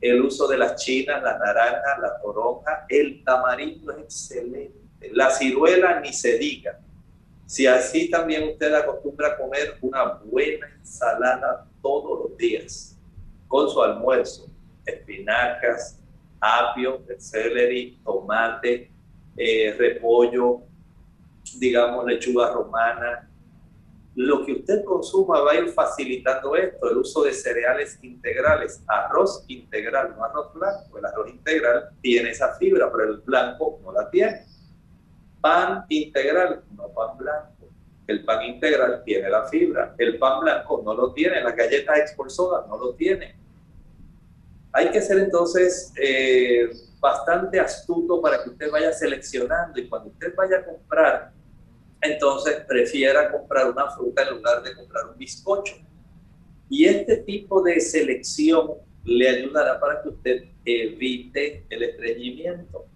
[0.00, 4.78] el uso de las chinas, la naranja, la toronja, el tamarindo es excelente,
[5.12, 6.78] la ciruela ni se diga.
[7.46, 12.96] Si así también usted acostumbra a comer una buena ensalada todos los días,
[13.48, 14.46] con su almuerzo,
[14.86, 15.98] espinacas,
[16.40, 18.90] apio, celery, tomate,
[19.36, 20.62] eh, repollo,
[21.58, 23.29] digamos lechuga romana,
[24.16, 29.44] lo que usted consuma va a ir facilitando esto, el uso de cereales integrales, arroz
[29.48, 34.10] integral, no arroz blanco, el arroz integral tiene esa fibra, pero el blanco no la
[34.10, 34.44] tiene.
[35.40, 37.68] Pan integral, no pan blanco.
[38.06, 42.66] El pan integral tiene la fibra, el pan blanco no lo tiene, las galletas expulsadas
[42.66, 43.36] no lo tiene.
[44.72, 46.68] Hay que ser entonces eh,
[46.98, 51.32] bastante astuto para que usted vaya seleccionando y cuando usted vaya a comprar
[52.02, 55.76] entonces prefiera comprar una fruta en lugar de comprar un bizcocho.
[56.68, 58.72] Y este tipo de selección
[59.04, 62.86] le ayudará para que usted evite el estreñimiento.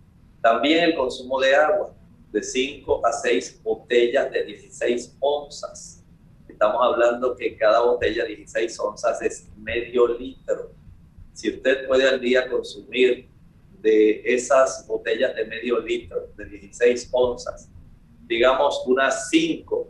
[0.40, 1.94] También el consumo de agua,
[2.30, 6.04] de 5 a 6 botellas de 16 onzas.
[6.48, 10.72] Estamos hablando que cada botella de 16 onzas es medio litro.
[11.32, 13.28] Si usted puede al día consumir
[13.80, 17.68] de esas botellas de medio litro, de 16 onzas,
[18.26, 19.88] digamos, unas 5,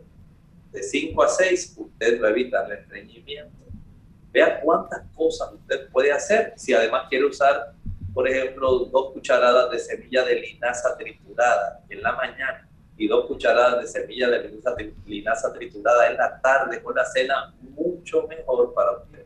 [0.71, 3.55] de 5 a 6, usted va a evitar el estreñimiento.
[4.31, 7.73] Vea cuántas cosas usted puede hacer si además quiere usar,
[8.13, 12.67] por ejemplo, dos cucharadas de semilla de linaza triturada en la mañana
[12.97, 14.53] y dos cucharadas de semilla de
[15.05, 19.25] linaza triturada en la tarde con la cena, mucho mejor para usted.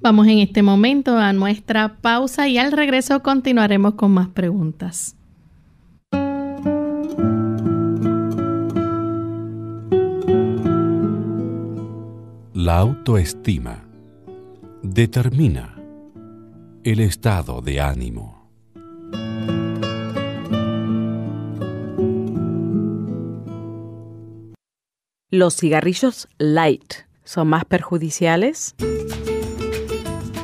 [0.00, 5.16] Vamos en este momento a nuestra pausa y al regreso continuaremos con más preguntas.
[12.64, 13.88] La autoestima
[14.84, 15.82] determina
[16.84, 18.52] el estado de ánimo.
[25.28, 26.94] ¿Los cigarrillos light
[27.24, 28.76] son más perjudiciales?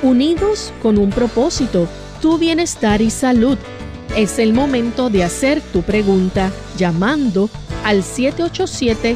[0.01, 1.87] Unidos con un propósito,
[2.21, 3.59] tu bienestar y salud.
[4.17, 7.51] Es el momento de hacer tu pregunta llamando
[7.83, 9.15] al 787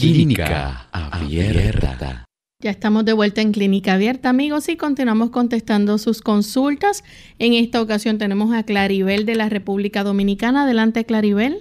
[0.00, 2.24] Clínica Abierta.
[2.60, 7.04] Ya estamos de vuelta en Clínica Abierta, amigos, y continuamos contestando sus consultas.
[7.38, 10.62] En esta ocasión tenemos a Claribel de la República Dominicana.
[10.62, 11.58] Adelante, Claribel.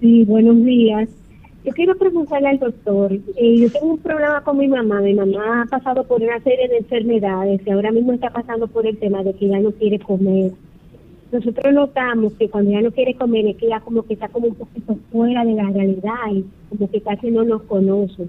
[0.00, 1.08] Sí, buenos días.
[1.64, 5.62] Yo quiero preguntarle al doctor, eh, yo tengo un problema con mi mamá, mi mamá
[5.62, 9.24] ha pasado por una serie de enfermedades y ahora mismo está pasando por el tema
[9.24, 10.52] de que ya no quiere comer
[11.32, 14.48] nosotros notamos que cuando ella no quiere comer es que ella como que está como
[14.48, 18.28] un poquito fuera de la realidad y como que casi no nos conoce.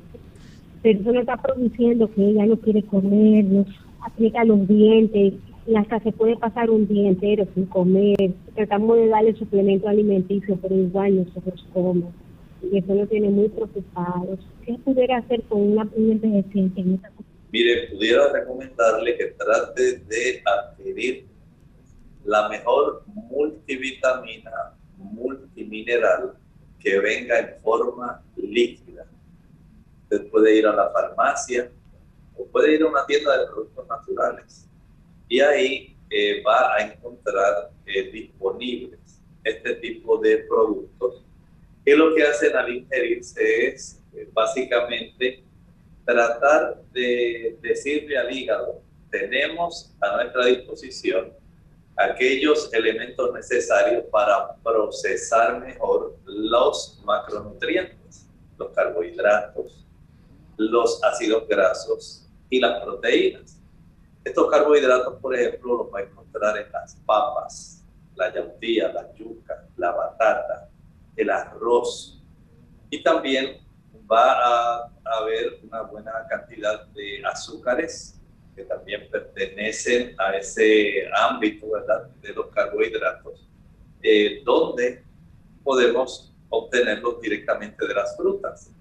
[0.82, 3.68] Pero eso no está produciendo que ella no quiere comer, nos
[4.02, 5.34] aplica los dientes
[5.68, 8.32] y hasta se puede pasar un día entero sin comer.
[8.56, 12.14] Tratamos de darle suplemento alimenticio, pero igual nosotros comemos.
[12.72, 14.40] Y eso nos tiene muy preocupados.
[14.66, 17.02] ¿Qué pudiera hacer con una, un envejeciente en
[17.52, 21.26] Mire, pudiera recomendarle que trate de adquirir
[22.28, 26.34] la mejor multivitamina, multimineral
[26.78, 29.06] que venga en forma líquida.
[30.04, 31.72] Usted puede ir a la farmacia
[32.36, 34.68] o puede ir a una tienda de productos naturales
[35.30, 39.00] y ahí eh, va a encontrar eh, disponibles
[39.46, 41.24] este tipo de productos
[41.86, 45.44] que lo que hacen al ingerirse es eh, básicamente
[46.04, 51.32] tratar de decirle al hígado, tenemos a nuestra disposición
[51.98, 58.28] aquellos elementos necesarios para procesar mejor los macronutrientes,
[58.58, 59.86] los carbohidratos,
[60.58, 63.60] los ácidos grasos y las proteínas.
[64.24, 67.84] Estos carbohidratos, por ejemplo, los va a encontrar en las papas,
[68.16, 70.70] la yautía, la yuca, la batata,
[71.16, 72.22] el arroz.
[72.90, 73.66] Y también
[74.10, 78.17] va a haber una buena cantidad de azúcares
[78.58, 82.10] que también pertenecen a ese ámbito ¿verdad?
[82.24, 83.48] de los carbohidratos,
[84.02, 85.04] eh, donde
[85.64, 88.72] podemos obtenerlos directamente de las frutas.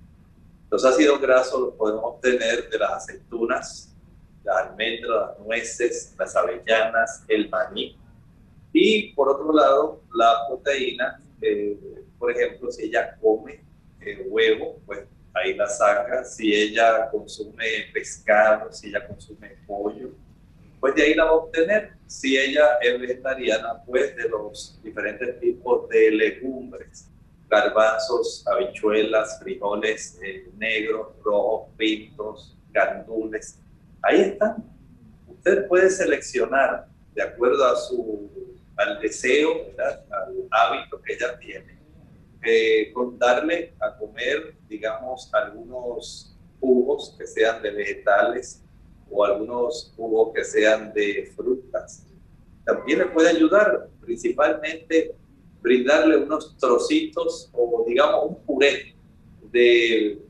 [0.71, 3.95] Los ácidos grasos los podemos obtener de las aceitunas,
[4.43, 7.99] las almendras, las nueces, las avellanas, el maní.
[8.73, 11.77] Y por otro lado, la proteína, eh,
[12.19, 13.63] por ejemplo, si ella come
[14.01, 15.01] eh, huevo, pues
[15.37, 16.25] ahí la saca.
[16.25, 20.11] Si ella consume pescado, si ella consume pollo,
[20.81, 21.93] pues de ahí la va a obtener.
[22.07, 27.09] Si ella es vegetariana, pues de los diferentes tipos de legumbres,
[27.49, 33.59] garbanzos, habichuelas, frijoles eh, negros, rojos, pintos, gandules.
[34.03, 34.65] Ahí están.
[35.27, 38.31] Usted puede seleccionar de acuerdo a su
[38.77, 41.76] al deseo, al hábito que ella tiene
[42.43, 48.63] eh, darle a comer, digamos, algunos jugos que sean de vegetales
[49.11, 52.07] o algunos jugos que sean de frutas.
[52.65, 55.15] También le puede ayudar, principalmente,
[55.61, 58.95] brindarle unos trocitos o, digamos, un puré
[59.53, 60.21] de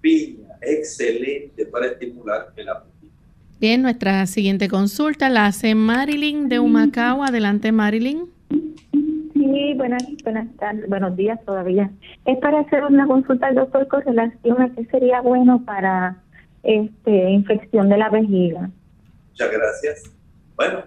[0.00, 3.14] piña, excelente para estimular el apetito.
[3.60, 7.24] Bien, nuestra siguiente consulta la hace Marilyn de Humacao.
[7.24, 8.30] Adelante, Marilyn.
[9.50, 11.90] Sí, buenas, buenas tardes, buenos días todavía.
[12.26, 16.22] Es para hacer una consulta al doctor con relación a qué sería bueno para
[16.62, 18.68] este infección de la vejiga.
[19.30, 20.02] Muchas gracias.
[20.54, 20.84] Bueno,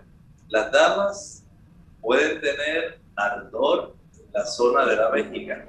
[0.50, 1.44] las damas
[2.02, 5.66] pueden tener ardor en la zona de la vejiga.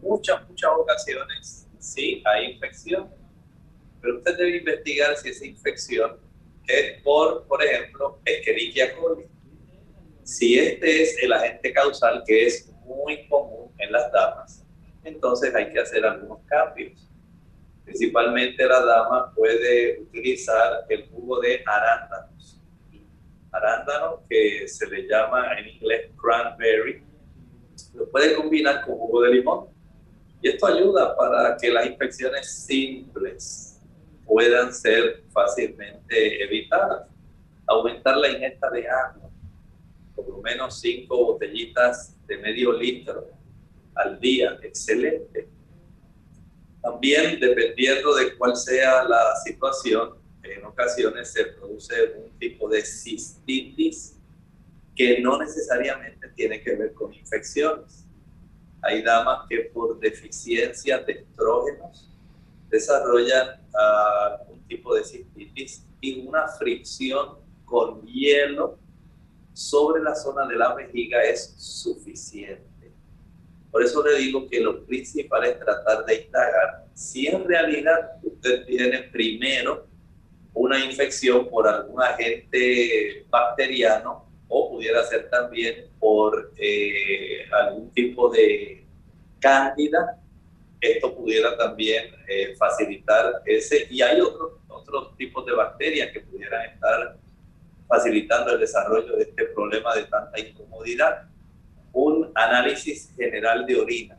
[0.00, 3.10] Muchas, muchas ocasiones sí hay infección,
[4.00, 6.16] pero usted debe investigar si esa infección
[6.66, 9.26] es por, por ejemplo, Escherichia coli.
[10.26, 14.66] Si este es el agente causal que es muy común en las damas,
[15.04, 17.08] entonces hay que hacer algunos cambios.
[17.84, 22.60] Principalmente la dama puede utilizar el jugo de arándanos.
[23.52, 27.04] Arándano, que se le llama en inglés cranberry,
[27.94, 29.68] lo puede combinar con jugo de limón.
[30.42, 33.80] Y esto ayuda para que las infecciones simples
[34.24, 37.06] puedan ser fácilmente evitadas.
[37.68, 39.25] Aumentar la ingesta de agua,
[40.16, 43.28] por lo menos cinco botellitas de medio litro
[43.94, 45.48] al día, excelente.
[46.82, 54.16] También, dependiendo de cuál sea la situación, en ocasiones se produce un tipo de cistitis
[54.94, 58.06] que no necesariamente tiene que ver con infecciones.
[58.82, 62.08] Hay damas que por deficiencia de estrógenos
[62.70, 68.78] desarrollan uh, un tipo de cistitis y una fricción con hielo
[69.56, 72.92] sobre la zona de la vejiga es suficiente.
[73.70, 78.66] Por eso le digo que lo principal es tratar de indagar si en realidad usted
[78.66, 79.86] tiene primero
[80.52, 88.84] una infección por algún agente bacteriano o pudiera ser también por eh, algún tipo de
[89.40, 90.20] cándida.
[90.82, 93.86] Esto pudiera también eh, facilitar ese.
[93.88, 97.16] Y hay otros otros tipos de bacterias que pudieran estar
[97.88, 101.28] facilitando el desarrollo de este problema de tanta incomodidad
[101.96, 104.18] un análisis general de orina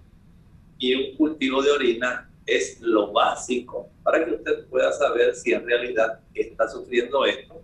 [0.79, 5.65] y un cultivo de orina es lo básico para que usted pueda saber si en
[5.65, 7.61] realidad está sufriendo esto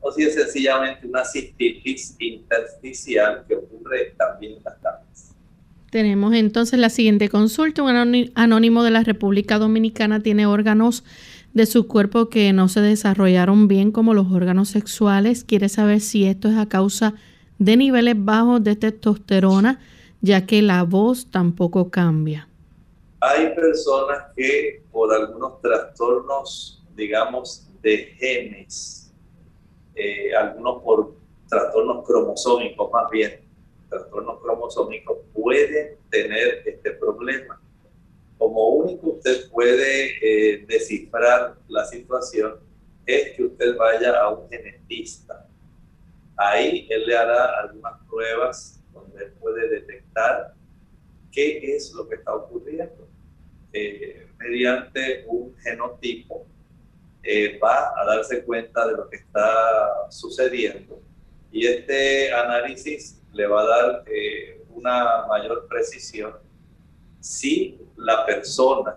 [0.00, 5.34] o si es sencillamente una cistitis intersticial que ocurre también en las damas.
[5.90, 7.82] Tenemos entonces la siguiente consulta.
[7.82, 11.02] Un anónimo de la República Dominicana tiene órganos
[11.54, 15.44] de su cuerpo que no se desarrollaron bien como los órganos sexuales.
[15.44, 17.14] Quiere saber si esto es a causa
[17.58, 19.80] de niveles bajos de testosterona,
[20.20, 22.48] ya que la voz tampoco cambia.
[23.20, 29.12] Hay personas que por algunos trastornos, digamos, de genes,
[29.94, 31.14] eh, algunos por
[31.48, 33.40] trastornos cromosómicos más bien,
[33.88, 37.60] trastornos cromosómicos pueden tener este problema.
[38.38, 42.60] Como único usted puede eh, descifrar la situación
[43.04, 45.48] es que usted vaya a un genetista
[46.38, 50.54] Ahí él le hará algunas pruebas donde puede detectar
[51.32, 53.08] qué es lo que está ocurriendo.
[53.72, 56.46] Eh, mediante un genotipo
[57.24, 61.02] eh, va a darse cuenta de lo que está sucediendo
[61.50, 66.34] y este análisis le va a dar eh, una mayor precisión
[67.20, 68.96] si la persona,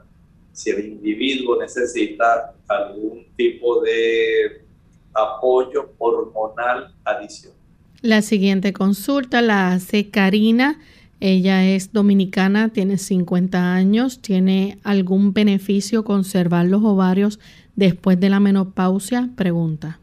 [0.54, 4.66] si el individuo necesita algún tipo de
[5.14, 7.58] apoyo hormonal adicional.
[8.02, 10.80] La siguiente consulta la hace Karina.
[11.20, 14.22] Ella es dominicana, tiene 50 años.
[14.22, 17.40] ¿Tiene algún beneficio conservar los ovarios
[17.76, 19.30] después de la menopausia?
[19.36, 20.00] Pregunta.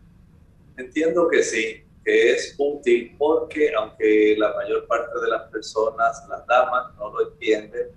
[0.76, 6.46] Entiendo que sí, que es útil porque aunque la mayor parte de las personas, las
[6.46, 7.88] damas, no lo entienden,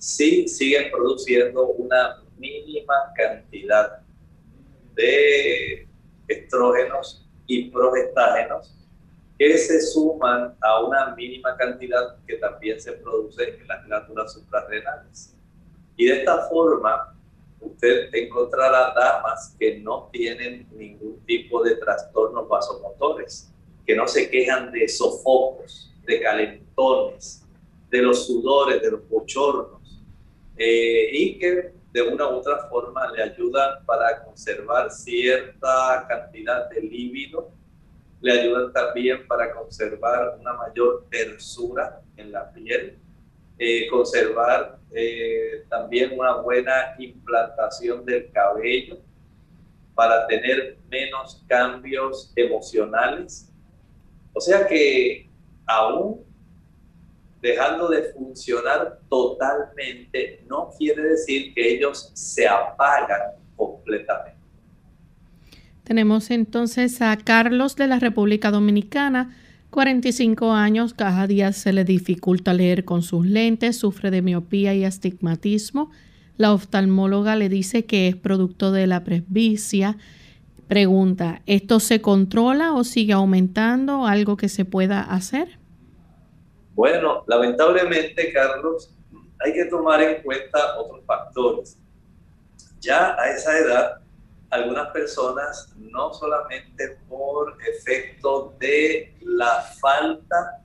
[0.00, 4.00] sí siguen produciendo una mínima cantidad
[4.94, 5.86] de
[6.26, 8.74] estrógenos y progestágenos
[9.38, 15.36] que se suman a una mínima cantidad que también se produce en las glándulas suprarrenales.
[15.96, 17.14] Y de esta forma,
[17.60, 23.52] usted encontrará damas que no tienen ningún tipo de trastornos vasomotores,
[23.86, 27.46] que no se quejan de sofocos, de calentones,
[27.90, 29.79] de los sudores, de los bochornos,
[30.56, 36.82] eh, y que de una u otra forma le ayudan para conservar cierta cantidad de
[36.82, 37.50] líbido,
[38.20, 42.98] le ayudan también para conservar una mayor tersura en la piel,
[43.58, 48.98] eh, conservar eh, también una buena implantación del cabello,
[49.94, 53.52] para tener menos cambios emocionales.
[54.32, 55.28] O sea que
[55.66, 56.24] aún
[57.40, 64.38] dejando de funcionar totalmente, no quiere decir que ellos se apagan completamente.
[65.84, 69.36] Tenemos entonces a Carlos de la República Dominicana,
[69.70, 74.84] 45 años, cada día se le dificulta leer con sus lentes, sufre de miopía y
[74.84, 75.90] astigmatismo.
[76.36, 79.96] La oftalmóloga le dice que es producto de la presbicia.
[80.66, 84.06] Pregunta, ¿esto se controla o sigue aumentando?
[84.06, 85.59] ¿Algo que se pueda hacer?
[86.74, 88.94] Bueno, lamentablemente, Carlos,
[89.40, 91.78] hay que tomar en cuenta otros factores.
[92.80, 94.00] Ya a esa edad,
[94.50, 100.64] algunas personas no solamente por efecto de la falta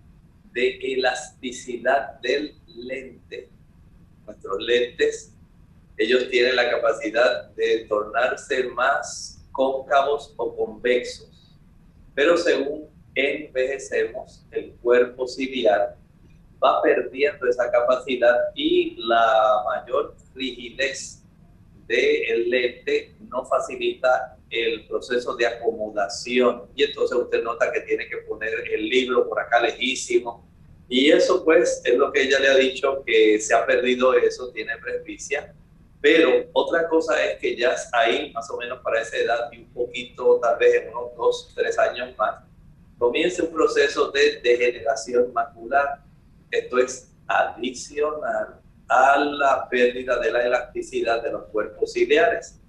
[0.52, 3.50] de elasticidad del lente.
[4.26, 5.34] Nuestros lentes,
[5.98, 11.56] ellos tienen la capacidad de tornarse más cóncavos o convexos,
[12.14, 15.98] pero según envejecemos, el cuerpo ciliar
[16.64, 21.24] va perdiendo esa capacidad y la mayor rigidez
[21.88, 28.18] del lente no facilita el proceso de acomodación y entonces usted nota que tiene que
[28.18, 30.46] poner el libro por acá lejísimo.
[30.88, 34.52] Y eso pues es lo que ella le ha dicho que se ha perdido eso,
[34.52, 35.54] tiene presbicia,
[36.00, 39.74] pero otra cosa es que ya ahí más o menos para esa edad y un
[39.74, 42.44] poquito tal vez en unos dos, tres años más,
[42.98, 46.04] comienza un proceso de degeneración macular.
[46.52, 52.60] Esto es adicional a la pérdida de la elasticidad de los cuerpos ciliares.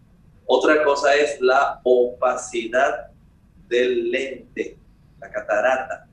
[0.46, 3.10] Otra cosa es la opacidad
[3.68, 4.78] del lente,
[5.20, 6.08] la catarata.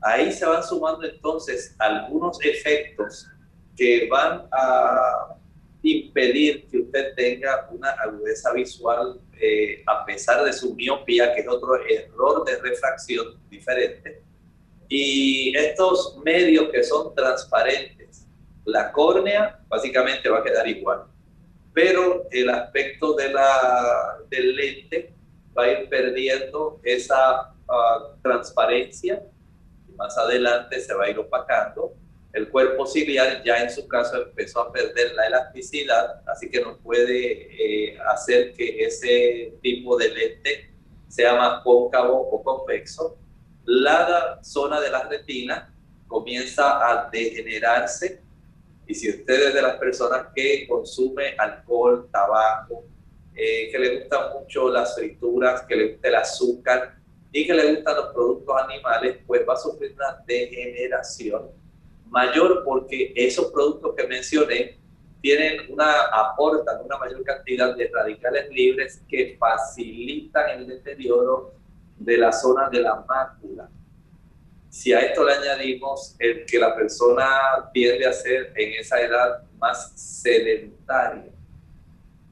[0.00, 3.28] Ahí se van sumando entonces algunos efectos
[3.76, 5.37] que van a
[5.82, 11.48] impedir que usted tenga una agudeza visual eh, a pesar de su miopía, que es
[11.48, 14.22] otro error de refracción diferente.
[14.88, 18.26] Y estos medios que son transparentes,
[18.64, 21.04] la córnea básicamente va a quedar igual,
[21.72, 25.12] pero el aspecto de la, del lente
[25.56, 29.22] va a ir perdiendo esa ah, transparencia
[29.88, 31.94] y más adelante se va a ir opacando
[32.38, 36.78] el cuerpo ciliar ya en su caso empezó a perder la elasticidad, así que no
[36.78, 40.70] puede eh, hacer que ese tipo de lente
[41.08, 43.18] sea más cóncavo o convexo.
[43.64, 45.74] La zona de la retina
[46.06, 48.22] comienza a degenerarse
[48.86, 52.84] y si usted es de las personas que consume alcohol, tabaco,
[53.34, 56.94] eh, que le gustan mucho las frituras, que le gusta el azúcar
[57.32, 61.58] y que le gustan los productos animales, pues va a sufrir una degeneración
[62.10, 64.78] mayor porque esos productos que mencioné
[65.20, 71.54] tienen una, aportan una mayor cantidad de radicales libres que facilitan el deterioro
[71.96, 73.68] de la zona de la mácula.
[74.70, 77.26] Si a esto le añadimos el que la persona
[77.72, 81.32] tiende a ser en esa edad más sedentaria,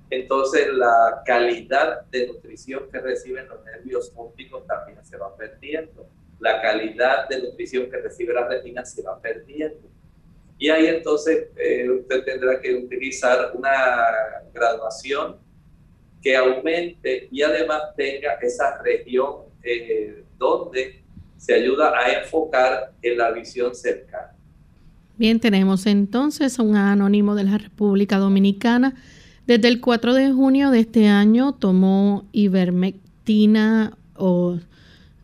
[0.09, 6.09] entonces la calidad de nutrición que reciben los nervios ópticos también se va perdiendo
[6.41, 9.89] la calidad de nutrición que recibe la retina se va perdiendo.
[10.59, 13.73] Y ahí entonces eh, usted tendrá que utilizar una
[14.53, 15.37] graduación
[16.23, 21.03] que aumente y además tenga esa región eh, donde
[21.37, 24.35] se ayuda a enfocar en la visión cercana.
[25.19, 28.95] Bien, tenemos entonces un anónimo de la República Dominicana.
[29.47, 34.59] Desde el 4 de junio de este año tomó ivermectina o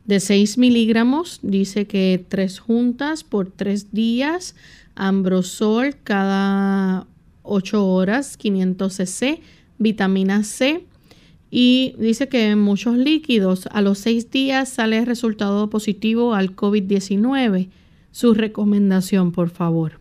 [0.05, 4.57] de 6 miligramos, dice que tres juntas por tres días,
[4.95, 7.07] ambrosol cada
[7.43, 9.41] 8 horas, 500 cc,
[9.79, 10.85] vitamina C
[11.51, 17.69] y dice que muchos líquidos a los 6 días sale resultado positivo al COVID-19.
[18.11, 19.99] Su recomendación, por favor.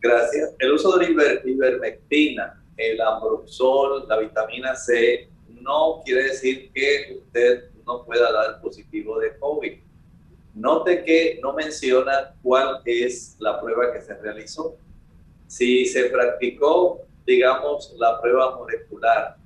[0.00, 0.50] Gracias.
[0.58, 5.28] El uso de la ivermectina, el ambrosol, la vitamina C,
[5.60, 9.78] no quiere decir que usted no pueda dar positivo de COVID.
[10.54, 14.76] Note que no menciona cuál es la prueba que se realizó.
[15.46, 19.36] Si se practicó, digamos, la prueba molecular,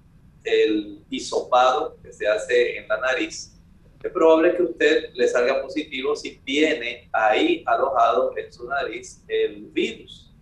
[0.44, 3.56] el hisopado que se hace en la nariz,
[4.02, 9.66] es probable que usted le salga positivo si tiene ahí alojado en su nariz el
[9.66, 10.32] virus.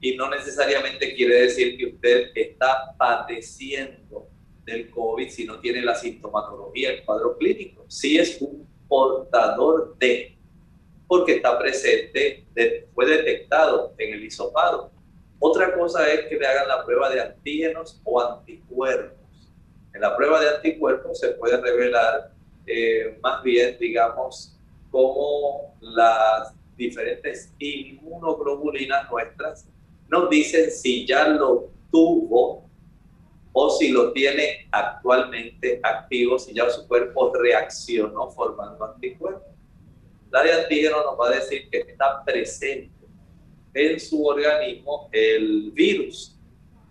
[0.00, 4.29] Y no necesariamente quiere decir que usted está padeciendo
[4.70, 7.84] del COVID si no tiene la sintomatología, el cuadro clínico.
[7.88, 10.36] Si es un portador de,
[11.06, 12.46] porque está presente,
[12.94, 14.90] fue detectado en el hisopado.
[15.38, 19.18] Otra cosa es que le hagan la prueba de antígenos o anticuerpos.
[19.94, 22.32] En la prueba de anticuerpos se puede revelar
[22.66, 24.56] eh, más bien, digamos,
[24.90, 29.66] cómo las diferentes inmunoglobulinas nuestras
[30.08, 32.69] nos dicen si ya lo tuvo
[33.52, 39.50] o si lo tiene actualmente activo, si ya su cuerpo reaccionó formando anticuerpos.
[40.30, 42.90] La de antígeno nos va a decir que está presente
[43.74, 46.36] en su organismo el virus.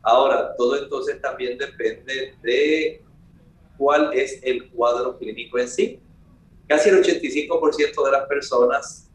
[0.02, 3.02] Ahora, todo entonces también depende de
[3.78, 6.00] cuál es el cuadro clínico en sí.
[6.68, 9.10] Casi el 85% de las personas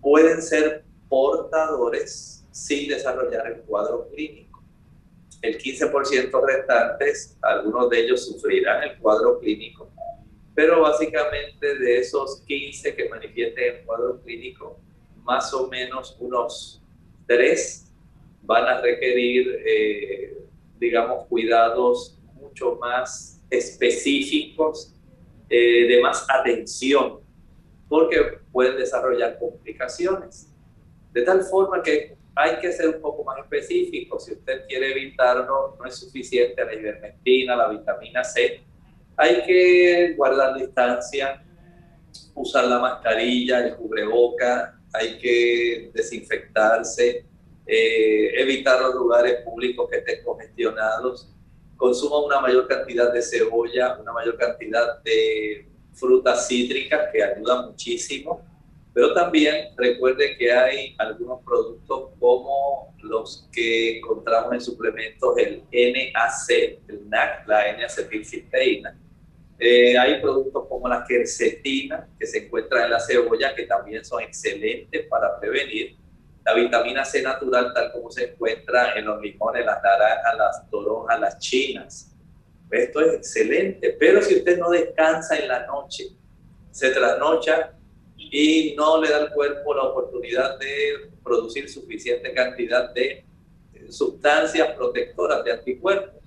[0.00, 4.47] pueden ser portadores sin desarrollar el cuadro clínico.
[5.42, 9.90] El 15% restantes, algunos de ellos sufrirán el cuadro clínico,
[10.54, 14.80] pero básicamente de esos 15 que manifiesten el cuadro clínico,
[15.22, 16.82] más o menos unos
[17.26, 17.92] 3
[18.42, 20.38] van a requerir, eh,
[20.80, 24.94] digamos, cuidados mucho más específicos,
[25.48, 27.20] eh, de más atención,
[27.88, 30.52] porque pueden desarrollar complicaciones.
[31.12, 34.20] De tal forma que hay que ser un poco más específico.
[34.20, 38.62] Si usted quiere evitarlo, no es suficiente la ivermectina, la vitamina C.
[39.16, 41.42] Hay que guardar distancia,
[42.36, 47.26] usar la mascarilla, el cubreboca, hay que desinfectarse,
[47.66, 51.34] eh, evitar los lugares públicos que estén congestionados,
[51.76, 58.47] consuma una mayor cantidad de cebolla, una mayor cantidad de frutas cítricas que ayudan muchísimo
[58.98, 66.80] pero también recuerde que hay algunos productos como los que encontramos en suplementos, el NAC,
[66.88, 68.98] el NAC, la N-acetilcisteína.
[69.56, 74.20] Eh, hay productos como la quercetina, que se encuentra en la cebolla, que también son
[74.20, 75.96] excelentes para prevenir.
[76.44, 81.20] La vitamina C natural, tal como se encuentra en los limones, las naranjas, las toronjas,
[81.20, 82.16] las chinas.
[82.68, 86.16] Esto es excelente, pero si usted no descansa en la noche,
[86.72, 87.77] se trasnocha,
[88.18, 93.24] y no le da al cuerpo la oportunidad de producir suficiente cantidad de
[93.88, 96.22] sustancias protectoras de anticuerpos.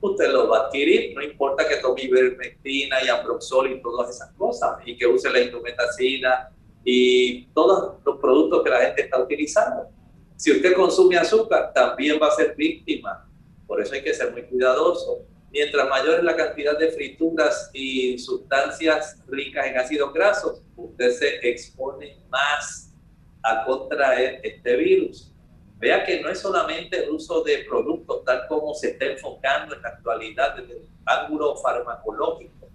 [0.00, 4.32] Usted los va a adquirir, no importa que tome ivermectina y ambroxol y todas esas
[4.32, 6.50] cosas, y que use la indometacina
[6.84, 9.88] y todos los productos que la gente está utilizando.
[10.36, 13.26] Si usted consume azúcar, también va a ser víctima.
[13.66, 15.24] Por eso hay que ser muy cuidadoso
[15.54, 21.48] mientras mayor es la cantidad de frituras y sustancias ricas en ácidos grasos, usted se
[21.48, 22.92] expone más
[23.40, 25.32] a contraer este virus.
[25.78, 29.82] Vea que no es solamente el uso de productos tal como se está enfocando en
[29.82, 32.68] la actualidad desde el ángulo farmacológico.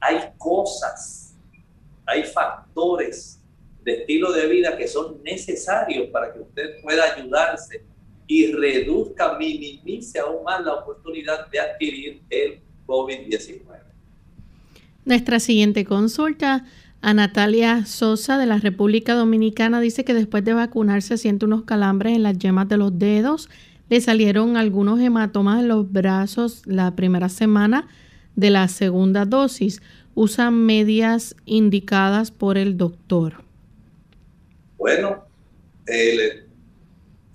[0.00, 1.36] Hay cosas,
[2.06, 3.42] hay factores
[3.82, 7.84] de estilo de vida que son necesarios para que usted pueda ayudarse
[8.26, 13.60] y reduzca, minimice aún más la oportunidad de adquirir el COVID-19.
[15.04, 16.64] Nuestra siguiente consulta,
[17.02, 22.16] a Natalia Sosa de la República Dominicana, dice que después de vacunarse siente unos calambres
[22.16, 23.48] en las yemas de los dedos,
[23.88, 27.86] le salieron algunos hematomas en los brazos la primera semana
[28.34, 29.80] de la segunda dosis.
[30.16, 33.44] Usa medias indicadas por el doctor.
[34.78, 35.24] Bueno,
[35.86, 36.45] el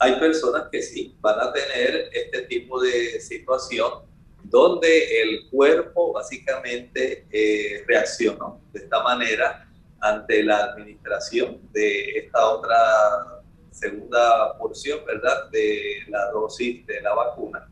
[0.02, 4.02] hay personas que sí van a tener este tipo de situación
[4.46, 13.44] donde el cuerpo básicamente eh, reaccionó de esta manera ante la administración de esta otra
[13.70, 17.72] segunda porción, ¿verdad?, de la dosis de la vacuna.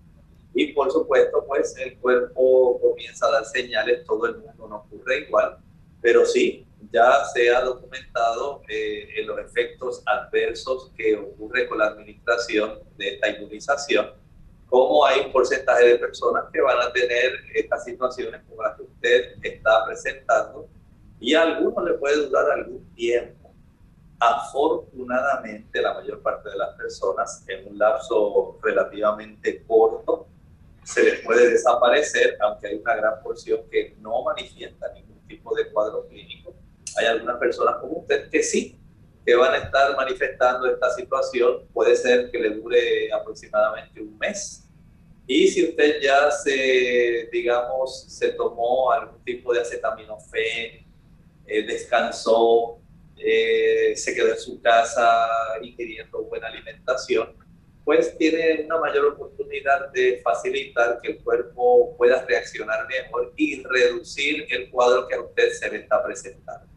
[0.53, 5.21] Y por supuesto, pues el cuerpo comienza a dar señales, todo el mundo no ocurre
[5.21, 5.57] igual,
[5.99, 11.87] pero sí, ya se ha documentado eh, en los efectos adversos que ocurre con la
[11.87, 14.11] administración de esta inmunización,
[14.67, 18.83] cómo hay un porcentaje de personas que van a tener estas situaciones como las que
[18.83, 20.67] usted está presentando
[21.19, 23.53] y a algunos le puede durar algún tiempo.
[24.19, 30.27] Afortunadamente, la mayor parte de las personas en un lapso relativamente corto
[30.83, 35.71] se les puede desaparecer, aunque hay una gran porción que no manifiesta ningún tipo de
[35.71, 36.53] cuadro clínico
[36.99, 38.77] hay algunas personas como usted que sí,
[39.25, 41.67] que van a estar manifestando esta situación.
[41.73, 44.65] Puede ser que le dure aproximadamente un mes.
[45.27, 50.87] Y si usted ya se, digamos, se tomó algún tipo de acetaminofén,
[51.45, 52.79] eh, descansó,
[53.17, 55.27] eh, se quedó en su casa
[55.61, 57.35] ingiriendo buena alimentación,
[57.83, 64.45] pues tiene una mayor oportunidad de facilitar que el cuerpo pueda reaccionar mejor y reducir
[64.49, 66.68] el cuadro que a usted se le está presentando.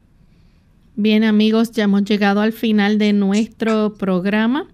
[0.94, 4.66] Bien amigos, ya hemos llegado al final de nuestro programa,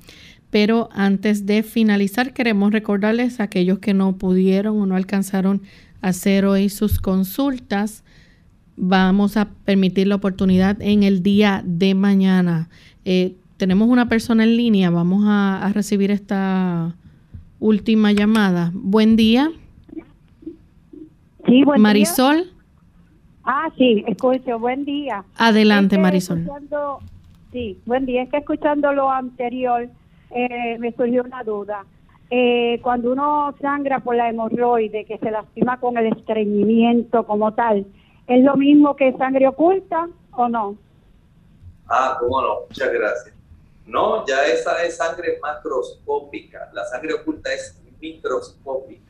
[0.51, 5.63] pero antes de finalizar queremos recordarles a aquellos que no pudieron o no alcanzaron
[6.03, 8.03] a hacer hoy sus consultas,
[8.77, 12.69] vamos a permitir la oportunidad en el día de mañana.
[13.05, 16.97] Eh, tenemos una persona en línea, vamos a, recibir esta
[17.61, 18.73] última llamada.
[18.75, 19.53] Buen día.
[21.47, 22.58] Sí, buen Marisol.
[23.51, 25.25] Ah, sí, escucho, buen día.
[25.39, 26.47] Adelante, Marisol.
[27.51, 28.25] Sí, buen día.
[28.25, 29.89] Es que escuchando lo anterior
[30.33, 31.87] eh, me surgió una duda.
[32.29, 37.87] Eh, cuando uno sangra por la hemorroide, que se lastima con el estreñimiento como tal,
[38.27, 40.77] ¿es lo mismo que sangre oculta o no?
[41.89, 43.35] Ah, cómo no, muchas gracias.
[43.87, 46.69] No, ya esa es sangre macroscópica.
[46.75, 49.08] La sangre oculta es microscópica.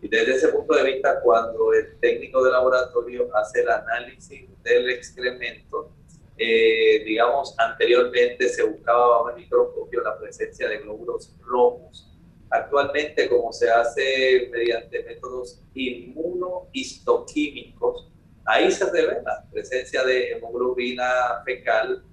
[0.00, 4.90] Y desde ese punto de vista, cuando el técnico de laboratorio hace el análisis del
[4.90, 5.90] excremento,
[6.38, 12.12] eh, digamos, anteriormente se buscaba bajo el microscopio la presencia de glóbulos rojos.
[12.50, 18.12] Actualmente, como se hace mediante métodos inmunohistoquímicos,
[18.44, 22.04] ahí se revela la presencia de hemoglobina fecal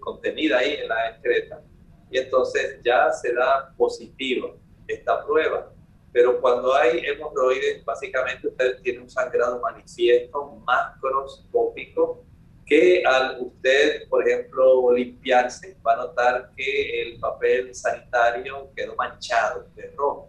[0.00, 1.62] contenida ahí en la excreta
[2.10, 4.54] y entonces ya se da positiva
[4.86, 5.73] esta prueba.
[6.14, 12.22] Pero cuando hay hemorroides, básicamente usted tiene un sangrado manifiesto macroscópico
[12.64, 19.66] que al usted, por ejemplo, limpiarse, va a notar que el papel sanitario quedó manchado
[19.74, 20.28] de rojo.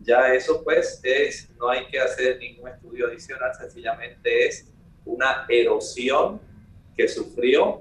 [0.00, 4.70] Ya eso pues es, no hay que hacer ningún estudio adicional, sencillamente es
[5.06, 6.42] una erosión
[6.94, 7.80] que sufrió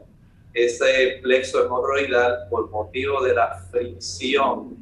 [0.54, 4.82] ese plexo hemorroidal por motivo de la fricción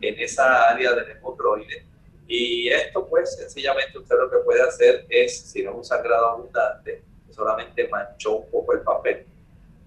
[0.00, 1.87] en esa área del hemorroide.
[2.28, 6.26] Y esto pues sencillamente usted lo que puede hacer es, si no es un sangrado
[6.26, 9.26] abundante, solamente manchó un poco el papel,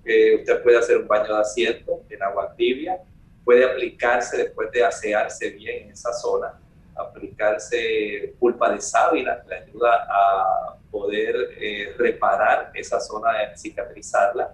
[0.04, 3.00] que usted puede hacer un baño de asiento en agua tibia,
[3.46, 6.60] puede aplicarse después de asearse bien en esa zona,
[6.96, 14.54] aplicarse pulpa de sábila, que le ayuda a poder eh, reparar esa zona, cicatrizarla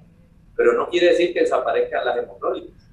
[0.58, 2.87] pero no quiere decir que desaparezcan las hemorroides.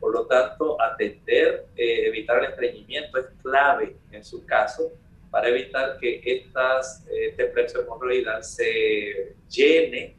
[0.00, 4.90] Por lo tanto, atender, eh, evitar el estreñimiento es clave en su caso
[5.30, 10.16] para evitar que estas, este plexo hemorroidal se llene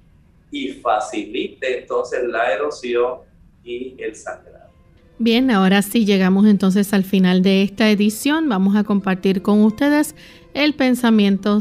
[0.52, 3.20] y facilite entonces la erosión
[3.64, 4.70] y el sangrado.
[5.18, 8.48] Bien, ahora sí llegamos entonces al final de esta edición.
[8.48, 10.16] Vamos a compartir con ustedes
[10.54, 11.60] el pensamiento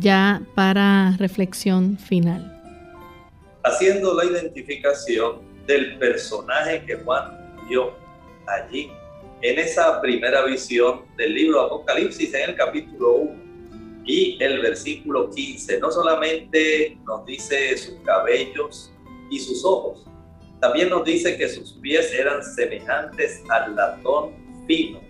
[0.00, 2.58] ya para reflexión final
[3.68, 7.37] haciendo la identificación del personaje que Juan
[8.46, 8.90] allí
[9.42, 13.48] en esa primera visión del libro Apocalipsis en el capítulo 1
[14.04, 15.78] y el versículo 15.
[15.80, 18.92] No solamente nos dice sus cabellos
[19.30, 20.06] y sus ojos,
[20.60, 24.32] también nos dice que sus pies eran semejantes al latón
[24.66, 25.00] fino,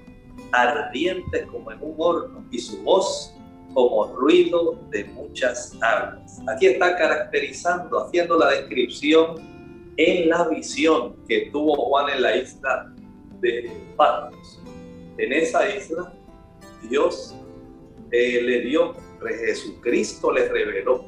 [0.52, 3.34] ardientes como en un horno, y su voz
[3.72, 6.40] como ruido de muchas aguas.
[6.48, 9.57] Aquí está caracterizando, haciendo la descripción
[9.98, 12.94] en la visión que tuvo Juan en la isla
[13.40, 14.62] de Patmos.
[15.18, 16.12] En esa isla,
[16.88, 17.34] Dios
[18.12, 21.04] eh, le dio, Jesucristo le reveló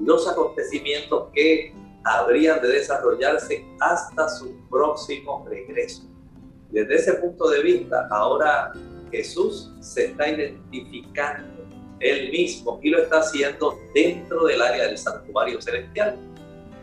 [0.00, 6.04] los acontecimientos que habrían de desarrollarse hasta su próximo regreso.
[6.70, 8.72] Desde ese punto de vista, ahora
[9.10, 11.64] Jesús se está identificando
[11.98, 16.16] él mismo y lo está haciendo dentro del área del santuario celestial.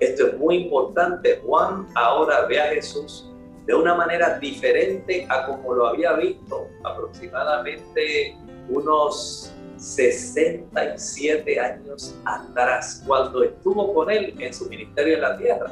[0.04, 1.39] Esto es muy importante.
[1.45, 3.30] Juan ahora ve a Jesús
[3.66, 8.36] de una manera diferente a como lo había visto aproximadamente
[8.68, 15.72] unos 67 años atrás, cuando estuvo con él en su ministerio en la tierra.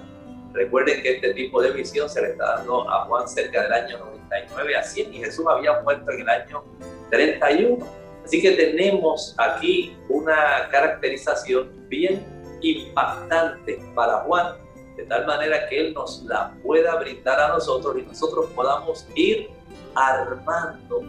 [0.53, 3.97] Recuerden que este tipo de visión se le está dando a Juan cerca del año
[3.99, 6.63] 99 a 100 y Jesús había muerto en el año
[7.09, 7.85] 31.
[8.23, 12.23] Así que tenemos aquí una caracterización bien
[12.61, 14.55] impactante para Juan,
[14.95, 19.49] de tal manera que él nos la pueda brindar a nosotros y nosotros podamos ir
[19.95, 21.03] armando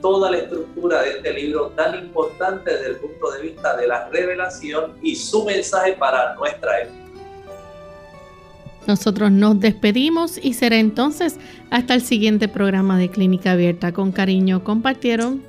[0.00, 4.08] toda la estructura de este libro tan importante desde el punto de vista de la
[4.08, 6.98] revelación y su mensaje para nuestra época.
[8.86, 11.36] Nosotros nos despedimos y será entonces
[11.70, 13.92] hasta el siguiente programa de Clínica Abierta.
[13.92, 15.42] Con cariño compartieron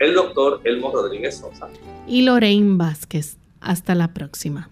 [0.00, 1.68] el doctor Elmo Rodríguez Sosa
[2.08, 3.37] y Lorraine Vázquez.
[3.60, 4.70] Hasta la próxima.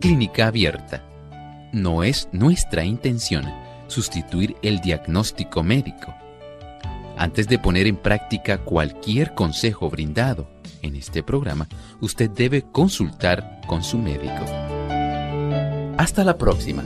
[0.00, 1.04] Clínica abierta.
[1.72, 3.44] No es nuestra intención
[3.86, 6.14] sustituir el diagnóstico médico.
[7.16, 10.48] Antes de poner en práctica cualquier consejo brindado,
[10.82, 11.68] en este programa,
[12.00, 14.44] usted debe consultar con su médico.
[15.96, 16.82] Hasta la próxima.